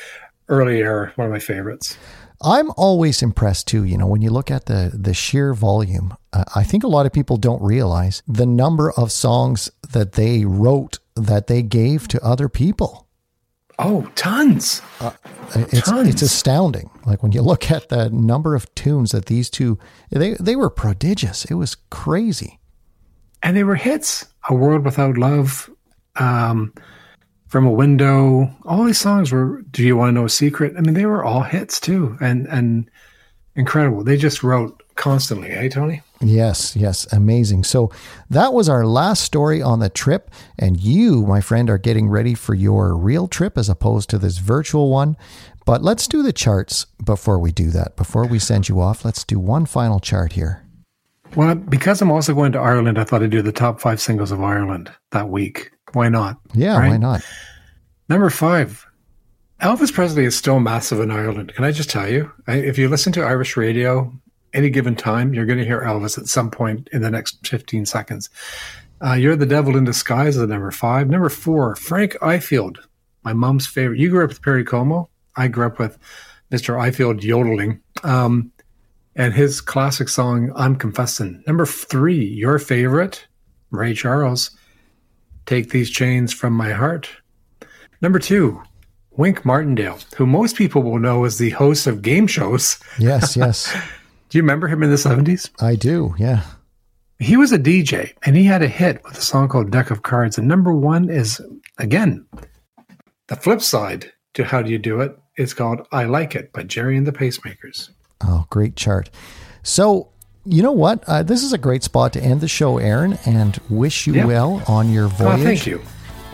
early 0.48 0.78
era, 0.78 1.12
one 1.14 1.26
of 1.26 1.32
my 1.32 1.38
favorites. 1.38 1.96
I'm 2.40 2.70
always 2.76 3.22
impressed 3.22 3.66
too. 3.66 3.84
You 3.84 3.98
know, 3.98 4.06
when 4.06 4.22
you 4.22 4.30
look 4.30 4.50
at 4.50 4.66
the 4.66 4.92
the 4.94 5.14
sheer 5.14 5.54
volume, 5.54 6.16
uh, 6.32 6.44
I 6.54 6.62
think 6.62 6.84
a 6.84 6.88
lot 6.88 7.06
of 7.06 7.12
people 7.12 7.36
don't 7.36 7.62
realize 7.62 8.22
the 8.28 8.46
number 8.46 8.92
of 8.92 9.10
songs 9.10 9.70
that 9.90 10.12
they 10.12 10.44
wrote 10.44 10.98
that 11.16 11.48
they 11.48 11.62
gave 11.62 12.06
to 12.08 12.24
other 12.24 12.48
people. 12.48 13.06
Oh, 13.80 14.10
tons! 14.14 14.82
Uh, 15.00 15.12
it's 15.54 15.88
tons. 15.88 16.08
it's 16.08 16.22
astounding. 16.22 16.90
Like 17.06 17.22
when 17.22 17.32
you 17.32 17.42
look 17.42 17.70
at 17.70 17.88
the 17.88 18.10
number 18.10 18.54
of 18.54 18.72
tunes 18.74 19.12
that 19.12 19.26
these 19.26 19.50
two 19.50 19.78
they 20.10 20.34
they 20.34 20.56
were 20.56 20.70
prodigious. 20.70 21.44
It 21.44 21.54
was 21.54 21.76
crazy, 21.90 22.60
and 23.42 23.56
they 23.56 23.64
were 23.64 23.76
hits. 23.76 24.26
A 24.50 24.54
World 24.54 24.84
Without 24.84 25.18
Love, 25.18 25.68
um, 26.16 26.72
from 27.48 27.66
a 27.66 27.72
window. 27.72 28.50
All 28.64 28.84
these 28.84 29.00
songs 29.00 29.32
were. 29.32 29.62
Do 29.70 29.82
you 29.82 29.96
want 29.96 30.10
to 30.10 30.12
know 30.12 30.26
a 30.26 30.30
secret? 30.30 30.74
I 30.76 30.80
mean, 30.80 30.94
they 30.94 31.06
were 31.06 31.24
all 31.24 31.42
hits 31.42 31.80
too, 31.80 32.16
and 32.20 32.46
and 32.48 32.90
incredible. 33.56 34.04
They 34.04 34.16
just 34.16 34.42
wrote 34.42 34.82
constantly, 34.94 35.50
eh, 35.50 35.68
Tony? 35.68 36.02
Yes, 36.20 36.74
yes, 36.76 37.10
amazing. 37.12 37.64
So 37.64 37.90
that 38.28 38.52
was 38.52 38.68
our 38.68 38.84
last 38.84 39.22
story 39.22 39.62
on 39.62 39.78
the 39.78 39.88
trip, 39.88 40.30
and 40.58 40.78
you, 40.78 41.24
my 41.24 41.40
friend, 41.40 41.70
are 41.70 41.78
getting 41.78 42.08
ready 42.08 42.34
for 42.34 42.54
your 42.54 42.96
real 42.96 43.28
trip 43.28 43.56
as 43.56 43.68
opposed 43.68 44.10
to 44.10 44.18
this 44.18 44.38
virtual 44.38 44.90
one. 44.90 45.16
But 45.64 45.82
let's 45.82 46.08
do 46.08 46.22
the 46.22 46.32
charts 46.32 46.86
before 47.04 47.38
we 47.38 47.52
do 47.52 47.70
that. 47.70 47.96
Before 47.96 48.26
we 48.26 48.38
send 48.38 48.68
you 48.68 48.80
off, 48.80 49.04
let's 49.04 49.24
do 49.24 49.38
one 49.38 49.66
final 49.66 50.00
chart 50.00 50.32
here. 50.32 50.64
Well, 51.36 51.54
because 51.54 52.00
I'm 52.00 52.10
also 52.10 52.34
going 52.34 52.52
to 52.52 52.58
Ireland, 52.58 52.98
I 52.98 53.04
thought 53.04 53.22
I'd 53.22 53.30
do 53.30 53.42
the 53.42 53.52
top 53.52 53.80
five 53.80 54.00
singles 54.00 54.32
of 54.32 54.42
Ireland 54.42 54.90
that 55.10 55.28
week. 55.28 55.70
Why 55.92 56.08
not? 56.08 56.38
Yeah, 56.54 56.78
right? 56.78 56.90
why 56.90 56.96
not? 56.96 57.22
Number 58.08 58.30
five, 58.30 58.86
Elvis 59.60 59.92
Presley 59.92 60.24
is 60.24 60.36
still 60.36 60.60
massive 60.60 61.00
in 61.00 61.10
Ireland. 61.10 61.54
Can 61.54 61.64
I 61.64 61.72
just 61.72 61.90
tell 61.90 62.08
you? 62.08 62.30
If 62.46 62.78
you 62.78 62.88
listen 62.88 63.12
to 63.14 63.22
Irish 63.22 63.56
radio 63.56 64.12
any 64.54 64.70
given 64.70 64.96
time, 64.96 65.34
you're 65.34 65.46
going 65.46 65.58
to 65.58 65.64
hear 65.64 65.82
Elvis 65.82 66.18
at 66.18 66.26
some 66.26 66.50
point 66.50 66.88
in 66.92 67.02
the 67.02 67.10
next 67.10 67.46
15 67.46 67.86
seconds. 67.86 68.30
Uh, 69.04 69.12
you're 69.12 69.36
the 69.36 69.46
devil 69.46 69.76
in 69.76 69.84
disguise 69.84 70.36
is 70.36 70.48
number 70.48 70.70
five. 70.70 71.08
Number 71.08 71.28
four, 71.28 71.76
Frank 71.76 72.14
Ifield, 72.14 72.78
my 73.22 73.32
mom's 73.32 73.66
favorite. 73.66 73.98
You 73.98 74.10
grew 74.10 74.24
up 74.24 74.30
with 74.30 74.42
Perry 74.42 74.64
Como. 74.64 75.08
I 75.36 75.48
grew 75.48 75.66
up 75.66 75.78
with 75.78 75.98
Mr. 76.50 76.74
Ifield 76.74 77.22
yodeling. 77.22 77.80
Um, 78.02 78.50
and 79.14 79.34
his 79.34 79.60
classic 79.60 80.08
song, 80.08 80.52
I'm 80.56 80.76
Confessing. 80.76 81.42
Number 81.46 81.66
three, 81.66 82.24
your 82.24 82.58
favorite, 82.58 83.26
Ray 83.70 83.94
Charles, 83.94 84.50
Take 85.48 85.70
These 85.70 85.88
Chains 85.88 86.34
from 86.34 86.52
My 86.52 86.72
Heart. 86.72 87.08
Number 88.02 88.18
two, 88.18 88.62
Wink 89.12 89.46
Martindale, 89.46 89.98
who 90.14 90.26
most 90.26 90.56
people 90.56 90.82
will 90.82 90.98
know 90.98 91.24
as 91.24 91.38
the 91.38 91.48
host 91.48 91.86
of 91.86 92.02
game 92.02 92.26
shows. 92.26 92.78
Yes, 92.98 93.34
yes. 93.34 93.74
do 94.28 94.36
you 94.36 94.42
remember 94.42 94.68
him 94.68 94.82
in 94.82 94.90
the 94.90 94.96
70s? 94.96 95.48
I 95.58 95.74
do, 95.74 96.14
yeah. 96.18 96.42
He 97.18 97.38
was 97.38 97.50
a 97.50 97.58
DJ 97.58 98.12
and 98.26 98.36
he 98.36 98.44
had 98.44 98.60
a 98.60 98.68
hit 98.68 99.02
with 99.04 99.16
a 99.16 99.22
song 99.22 99.48
called 99.48 99.70
Deck 99.70 99.90
of 99.90 100.02
Cards. 100.02 100.36
And 100.36 100.46
number 100.46 100.74
one 100.74 101.08
is, 101.08 101.40
again, 101.78 102.26
the 103.28 103.36
flip 103.36 103.62
side 103.62 104.12
to 104.34 104.44
How 104.44 104.60
Do 104.60 104.70
You 104.70 104.78
Do 104.78 105.00
It? 105.00 105.18
It's 105.38 105.54
called 105.54 105.88
I 105.92 106.04
Like 106.04 106.34
It 106.34 106.52
by 106.52 106.64
Gerry 106.64 106.98
and 106.98 107.06
the 107.06 107.12
Pacemakers. 107.12 107.88
Oh, 108.22 108.44
great 108.50 108.76
chart. 108.76 109.08
So 109.62 110.10
you 110.50 110.62
know 110.62 110.72
what? 110.72 111.04
Uh, 111.06 111.22
this 111.22 111.42
is 111.42 111.52
a 111.52 111.58
great 111.58 111.82
spot 111.82 112.12
to 112.14 112.22
end 112.22 112.40
the 112.40 112.48
show, 112.48 112.78
Aaron, 112.78 113.18
and 113.26 113.58
wish 113.68 114.06
you 114.06 114.26
well 114.26 114.62
on 114.66 114.90
your 114.90 115.08
voyage. 115.08 115.40
Oh, 115.40 115.44
thank 115.44 115.66
you. 115.66 115.82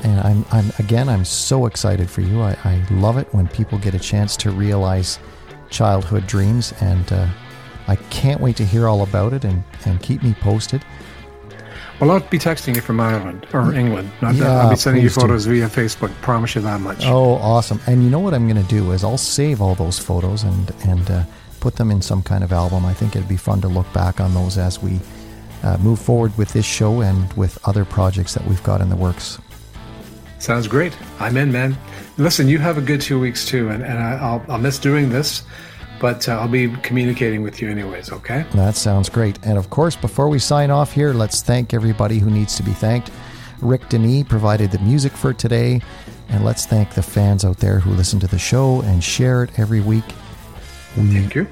And 0.05 0.21
I'm, 0.21 0.45
I'm 0.53 0.73
again, 0.79 1.09
I'm 1.09 1.25
so 1.25 1.67
excited 1.67 2.09
for 2.09 2.21
you. 2.21 2.41
I, 2.41 2.57
I 2.65 2.87
love 2.91 3.17
it 3.19 3.33
when 3.35 3.49
people 3.49 3.79
get 3.79 3.95
a 3.95 3.99
chance 3.99 4.37
to 4.39 4.51
realize 4.51 5.19
childhood 5.71 6.27
dreams, 6.27 6.73
and 6.81 7.13
uh, 7.13 7.27
I 7.89 7.97
can't 7.97 8.41
wait 8.41 8.57
to 8.57 8.65
hear 8.65 8.87
all 8.87 9.03
about 9.03 9.33
it 9.33 9.45
and, 9.45 9.65
and 9.87 10.01
keep 10.01 10.23
me 10.23 10.35
posted. 10.35 10.85
Well, 12.01 12.11
I'll 12.11 12.21
be 12.21 12.39
texting 12.39 12.75
you 12.75 12.83
from 12.83 13.01
Ireland 13.01 13.47
or 13.53 13.73
England. 13.73 14.11
Not 14.21 14.35
yeah, 14.35 14.63
I'll 14.63 14.71
be 14.71 14.77
sending 14.77 15.03
you 15.03 15.11
photos 15.11 15.45
do. 15.45 15.53
via 15.53 15.69
Facebook. 15.69 16.13
Promise 16.23 16.57
you 16.57 16.61
that 16.63 16.81
much. 16.81 17.05
Oh, 17.07 17.35
awesome! 17.35 17.81
And 17.87 18.03
you 18.03 18.11
know 18.11 18.19
what 18.19 18.35
I'm 18.35 18.49
going 18.49 18.63
to 18.63 18.69
do 18.69 18.93
is 18.93 19.05
I'll 19.05 19.17
save 19.17 19.63
all 19.63 19.75
those 19.75 19.99
photos 19.99 20.43
and 20.43 20.73
and 20.87 21.11
uh, 21.11 21.25
put 21.65 21.77
them 21.77 21.91
in 21.91 22.03
some 22.03 22.23
kind 22.23 22.45
of 22.45 22.53
album. 22.53 22.85
I 22.85 22.93
think 22.93 23.17
it'd 23.17 23.27
be 23.27 23.39
fun 23.39 23.63
to 23.63 23.69
look 23.69 23.91
back 23.95 24.21
on 24.21 24.35
those 24.35 24.59
as 24.59 24.83
we 24.83 25.01
uh, 25.63 25.79
move 25.79 25.99
forward 25.99 26.37
with 26.37 26.53
this 26.53 26.67
show 26.67 27.01
and 27.01 27.33
with 27.39 27.59
other 27.67 27.87
projects 27.87 28.35
that 28.35 28.47
we've 28.47 28.63
got 28.63 28.83
in 28.83 28.91
the 28.91 28.97
works. 28.97 29.39
Sounds 30.39 30.69
great. 30.69 30.95
I'm 31.21 31.39
in, 31.39 31.51
man. 31.51 31.75
Listen, 32.19 32.49
you 32.49 32.59
have 32.59 32.77
a 32.77 32.83
good 32.83 33.01
two 33.01 33.19
weeks 33.19 33.47
too, 33.47 33.71
and, 33.71 33.83
and 33.83 33.99
I, 33.99 34.35
will 34.35 34.45
I'll 34.53 34.59
miss 34.59 34.79
doing 34.79 35.09
this, 35.09 35.45
but 36.03 36.29
uh, 36.29 36.33
I'll 36.33 36.49
be 36.49 36.69
communicating 36.83 37.41
with 37.43 37.63
you 37.63 37.71
anyways, 37.71 38.13
okay? 38.13 38.45
That 38.53 38.77
sounds 38.77 39.09
great. 39.09 39.39
And 39.43 39.57
of 39.57 39.71
course, 39.71 39.97
before 39.97 40.29
we 40.29 40.39
sign 40.39 40.71
off 40.71 40.93
here, 40.93 41.15
let's 41.15 41.41
thank 41.41 41.73
everybody 41.73 42.19
who 42.19 42.31
needs 42.31 42.59
to 42.59 42.63
be 42.63 42.73
thanked. 42.73 43.11
Rick 43.63 43.89
Denis 43.89 44.25
provided 44.29 44.71
the 44.71 44.81
music 44.81 45.13
for 45.13 45.33
today, 45.33 45.81
and 46.29 46.45
let's 46.45 46.67
thank 46.67 46.93
the 46.93 47.03
fans 47.03 47.43
out 47.43 47.57
there 47.57 47.81
who 47.81 47.93
listen 47.93 48.21
to 48.21 48.27
the 48.27 48.39
show 48.39 48.83
and 48.83 49.03
share 49.03 49.45
it 49.45 49.59
every 49.59 49.81
week. 49.81 50.05
We, 50.97 51.09
Thank 51.09 51.35
you. 51.35 51.49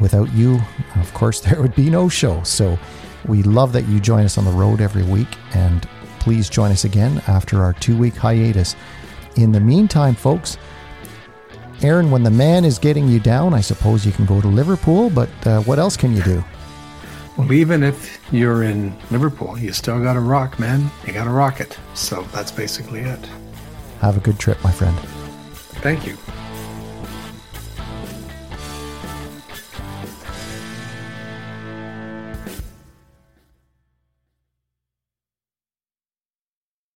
Without 0.00 0.32
you, 0.32 0.60
of 0.96 1.12
course, 1.14 1.40
there 1.44 1.60
would 1.60 1.74
be 1.74 1.90
no 1.90 2.08
show. 2.08 2.42
So 2.42 2.78
we 3.26 3.42
love 3.42 3.72
that 3.72 3.86
you 3.88 4.00
join 4.00 4.24
us 4.24 4.38
on 4.38 4.44
the 4.44 4.50
road 4.50 4.80
every 4.80 5.02
week. 5.02 5.28
And 5.54 5.88
please 6.18 6.48
join 6.48 6.70
us 6.70 6.84
again 6.84 7.22
after 7.26 7.62
our 7.62 7.72
two 7.74 7.96
week 7.96 8.14
hiatus. 8.14 8.76
In 9.36 9.52
the 9.52 9.60
meantime, 9.60 10.14
folks, 10.14 10.58
Aaron, 11.82 12.10
when 12.10 12.22
the 12.22 12.30
man 12.30 12.64
is 12.64 12.78
getting 12.78 13.08
you 13.08 13.20
down, 13.20 13.54
I 13.54 13.60
suppose 13.62 14.04
you 14.04 14.12
can 14.12 14.26
go 14.26 14.40
to 14.40 14.48
Liverpool, 14.48 15.08
but 15.08 15.30
uh, 15.46 15.60
what 15.62 15.78
else 15.78 15.96
can 15.96 16.14
you 16.14 16.22
do? 16.22 16.44
Well, 17.38 17.52
even 17.52 17.82
if 17.82 18.20
you're 18.32 18.64
in 18.64 18.94
Liverpool, 19.10 19.56
you 19.56 19.72
still 19.72 20.02
got 20.02 20.12
to 20.12 20.20
rock, 20.20 20.58
man. 20.58 20.90
You 21.06 21.14
got 21.14 21.24
to 21.24 21.30
rock 21.30 21.60
it. 21.60 21.78
So 21.94 22.22
that's 22.32 22.50
basically 22.50 23.00
it. 23.00 23.24
Have 24.00 24.18
a 24.18 24.20
good 24.20 24.38
trip, 24.38 24.62
my 24.62 24.72
friend. 24.72 24.98
Thank 25.80 26.06
you. 26.06 26.18